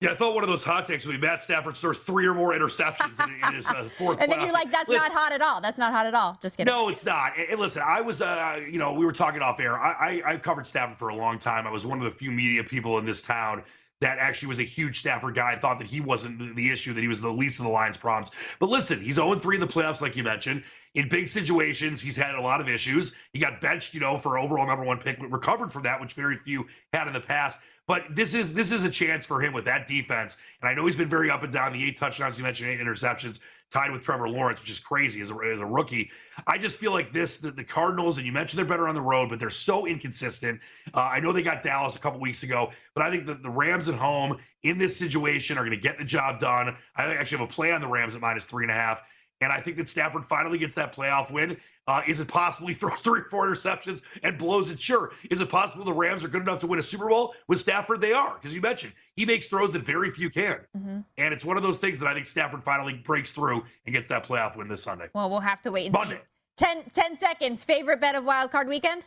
[0.01, 2.35] Yeah, I thought one of those hot takes would be Matt Stafford throws three or
[2.35, 4.21] more interceptions in, in his uh, fourth.
[4.21, 5.61] and then you're like, "That's listen, not hot at all.
[5.61, 6.73] That's not hot at all." Just kidding.
[6.73, 7.33] No, it's not.
[7.37, 9.77] And, listen, I was, uh, you know, we were talking off air.
[9.77, 11.67] I, I, I covered Stafford for a long time.
[11.67, 13.65] I was one of the few media people in this town
[14.01, 17.09] that actually was a huge Stafford guy thought that he wasn't the issue, that he
[17.09, 18.31] was the least of the Lions' problems.
[18.61, 20.63] But listen, he's 0 3 in the playoffs, like you mentioned.
[20.95, 23.15] In big situations, he's had a lot of issues.
[23.33, 26.15] He got benched, you know, for overall number one pick, but recovered from that, which
[26.15, 27.61] very few had in the past.
[27.87, 30.37] But this is this is a chance for him with that defense.
[30.61, 31.73] And I know he's been very up and down.
[31.73, 33.41] The eight touchdowns you mentioned, eight interceptions,
[33.71, 36.11] tied with Trevor Lawrence, which is crazy as a, as a rookie.
[36.47, 39.03] I just feel like this the, the, Cardinals, and you mentioned they're better on the
[39.03, 40.61] road, but they're so inconsistent.
[40.95, 43.51] Uh, I know they got Dallas a couple weeks ago, but I think that the
[43.51, 46.77] Rams at home in this situation are going to get the job done.
[46.97, 49.03] I actually have a play on the Rams at minus three and a half.
[49.41, 51.57] And I think that Stafford finally gets that playoff win.
[51.87, 54.81] Uh, is it possible he throws three or four interceptions and blows it?
[54.81, 55.13] Sure.
[55.31, 57.35] Is it possible the Rams are good enough to win a Super Bowl?
[57.47, 60.61] With Stafford, they are, because you mentioned he makes throws that very few can.
[60.77, 61.01] Mm-hmm.
[61.19, 64.09] And it's one of those things that I think Stafford finally breaks through and gets
[64.09, 65.09] that playoff win this Sunday.
[65.15, 66.17] Well, we'll have to wait and Monday.
[66.17, 66.23] see.
[66.59, 67.65] 10, 10 seconds.
[67.65, 69.07] Favorite bet of Wild Card Weekend?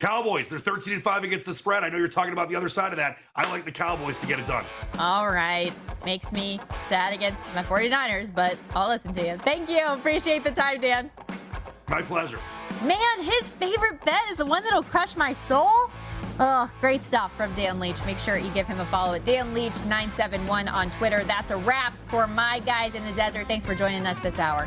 [0.00, 1.84] Cowboys, they're 13 and 5 against the spread.
[1.84, 3.18] I know you're talking about the other side of that.
[3.36, 4.64] I like the Cowboys to get it done.
[4.98, 5.72] All right.
[6.06, 9.36] Makes me sad against my 49ers, but I'll listen to you.
[9.36, 9.86] Thank you.
[9.86, 11.10] Appreciate the time, Dan.
[11.88, 12.38] My pleasure.
[12.82, 15.90] Man, his favorite bet is the one that'll crush my soul.
[16.38, 18.02] Oh, great stuff from Dan Leach.
[18.06, 21.22] Make sure you give him a follow at Dan Leach971 on Twitter.
[21.24, 23.46] That's a wrap for my guys in the desert.
[23.48, 24.66] Thanks for joining us this hour.